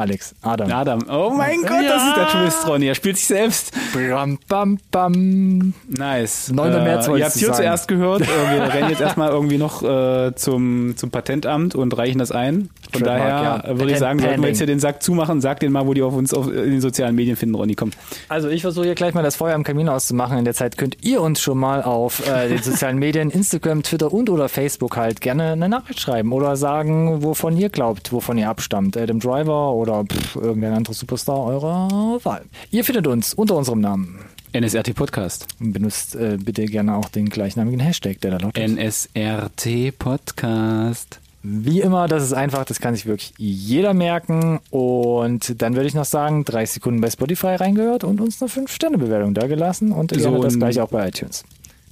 [0.00, 0.72] Alex, Adam.
[0.72, 1.04] Adam.
[1.10, 2.86] Oh mein Gott, das ist der Twist, Ronny.
[2.86, 3.72] Er spielt sich selbst.
[3.92, 5.74] Bam, bam, bam.
[5.88, 6.50] Nice.
[6.50, 6.72] 9.
[6.72, 8.22] März Äh, wolltest ihr habt hier zuerst gehört.
[8.22, 12.70] Äh, wir rennen jetzt erstmal irgendwie noch äh, zum, zum Patentamt und reichen das ein.
[12.92, 13.70] Von Trademark, daher ja.
[13.70, 15.40] äh, würde ich sagen, sollten wir jetzt hier den Sack zumachen.
[15.40, 17.74] Sag den mal, wo die auf uns auf, in den sozialen Medien finden, Ronny.
[17.74, 17.90] Komm.
[18.28, 20.38] Also ich versuche hier gleich mal das Feuer am Kamin auszumachen.
[20.38, 24.12] In der Zeit könnt ihr uns schon mal auf äh, den sozialen Medien, Instagram, Twitter
[24.12, 28.48] und oder Facebook halt gerne eine Nachricht schreiben oder sagen, wovon ihr glaubt, wovon ihr
[28.48, 28.96] abstammt.
[28.96, 32.42] Adam Driver oder pff, irgendein anderer Superstar eurer Wahl.
[32.70, 34.18] Ihr findet uns unter unserem Namen.
[34.52, 35.46] NSRT Podcast.
[35.60, 38.68] Benutzt äh, bitte gerne auch den gleichnamigen Hashtag, der da lautet.
[38.68, 41.20] NSRT Podcast.
[41.42, 44.58] Wie immer, das ist einfach, das kann sich wirklich jeder merken.
[44.70, 49.34] Und dann würde ich noch sagen, 30 Sekunden bei Spotify reingehört und uns eine 5-Sterne-Bewertung
[49.34, 51.44] da gelassen und So das gleiche auch bei iTunes.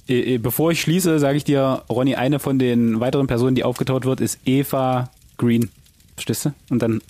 [0.07, 3.63] Äh, äh, Bevor ich schließe, sage ich dir, Ronny, eine von den weiteren Personen, die
[3.63, 5.69] aufgetaucht wird, ist Eva Green.
[6.19, 6.51] Verstehst du?
[6.69, 7.01] Und dann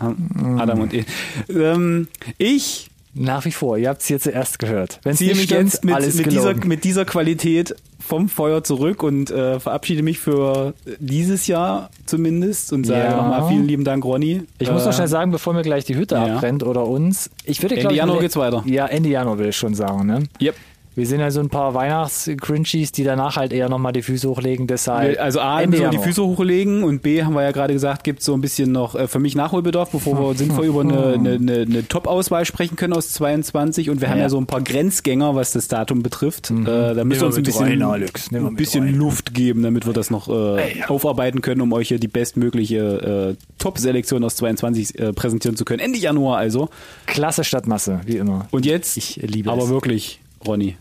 [0.60, 1.04] Adam und E.
[1.50, 2.08] Ähm,
[2.38, 5.00] ich Nach wie vor, ihr habt es hier zuerst gehört.
[5.04, 8.64] Wenn es ziehe mich stimmt, jetzt mit, alles mit, dieser, mit dieser Qualität vom Feuer
[8.64, 13.18] zurück und äh, verabschiede mich für dieses Jahr zumindest und sage Ja.
[13.18, 14.44] nochmal vielen lieben Dank, Ronny.
[14.60, 16.36] Ich muss Äh, noch schnell sagen, bevor mir gleich die Hütte ja.
[16.36, 17.30] abbrennt oder uns.
[17.46, 18.64] Ich würde, Ende glaub ich, Januar geht's weiter.
[18.68, 20.06] Ja, Ende Januar will ich schon sagen.
[20.06, 20.24] Ne?
[20.42, 20.56] Yep.
[21.00, 24.68] Wir sind ja so ein paar Weihnachts-Crinchies, die danach halt eher nochmal die Füße hochlegen.
[24.68, 25.98] Deshalb Also A, Ende wir die.
[25.98, 29.08] Füße hochlegen und B, haben wir ja gerade gesagt, gibt so ein bisschen noch äh,
[29.08, 33.14] für mich Nachholbedarf, bevor wir sinnvoll über eine, eine, eine, eine Top-Auswahl sprechen können aus
[33.14, 34.24] 22 und wir haben Ja.
[34.24, 36.52] ja so ein paar Grenzgänger, was das Datum betrifft.
[36.52, 38.32] Äh, da müssen wir uns ein bisschen, rein, Alex.
[38.34, 38.96] Ein bisschen rein.
[38.96, 40.90] Luft geben, damit wir das noch äh, ja.
[40.90, 45.80] aufarbeiten können, um euch hier die bestmögliche äh, Top-Selektion aus 22 äh, präsentieren zu können.
[45.80, 46.70] Ende Januar also.
[47.06, 48.48] Klasse statt Masse, wie immer.
[48.52, 49.70] Und jetzt, Ich liebe aber es.
[49.70, 50.76] wirklich, Ronny,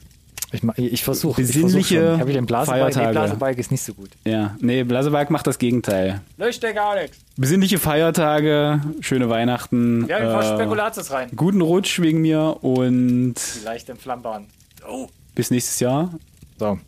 [0.50, 1.42] Ich, ich versuche.
[1.42, 2.88] Besinnliche Ich habe den Blasebalg.
[2.88, 3.12] Nee, Feiertage.
[3.12, 4.10] Blasebalg ist nicht so gut.
[4.24, 6.22] Ja, nee, Blasebalg macht das Gegenteil.
[6.38, 7.18] Löschdecker, Alex.
[7.36, 10.08] Besinnliche Feiertage, schöne Weihnachten.
[10.08, 11.28] Wir ein paar äh, Spekulatius rein.
[11.36, 14.46] guten Rutsch wegen mir und Die leicht entflammbaren.
[14.88, 15.08] Oh.
[15.34, 16.12] bis nächstes Jahr.
[16.58, 16.78] So.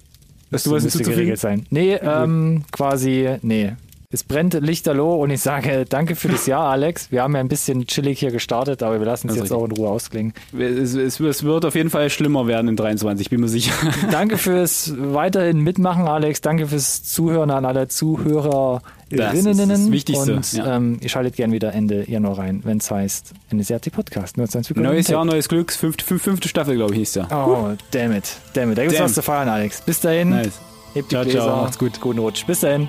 [0.52, 1.12] Hast du was müsste hinzuzufügen?
[1.16, 1.66] geregelt sein.
[1.70, 3.72] Nee, ähm, quasi, nee.
[4.12, 7.12] Es brennt lichterloh und ich sage danke für das Jahr, Alex.
[7.12, 9.64] Wir haben ja ein bisschen chillig hier gestartet, aber wir lassen es ist jetzt auch
[9.64, 10.32] in Ruhe ausklingen.
[10.52, 13.72] Es, es, es wird auf jeden Fall schlimmer werden in 23, bin mir sicher.
[14.10, 16.40] Danke fürs weiterhin Mitmachen, Alex.
[16.40, 18.80] Danke fürs Zuhören an alle Zuhörerinnen.
[19.10, 20.74] Das ist das Wichtigste, Und ja.
[20.76, 24.36] ähm, ihr schaltet gern wieder Ende Januar rein, wenn es heißt NSRT Podcast.
[24.36, 25.06] Neues.
[25.06, 25.70] Jahr, neues Glück.
[25.70, 27.28] Fünfte, fünf- fünfte Staffel, glaube ich, hieß der.
[27.30, 28.24] Oh, damn it.
[28.54, 28.78] Damn it.
[28.78, 29.04] Da gibt's Damn.
[29.06, 29.82] was zu feiern, Alex.
[29.82, 30.30] Bis dahin.
[30.30, 30.58] Nice.
[30.94, 31.38] Hebt die Ciao, Gläser.
[31.44, 31.62] ciao.
[31.62, 32.00] Macht's gut.
[32.00, 32.44] Guten Rutsch.
[32.44, 32.88] Bis dahin.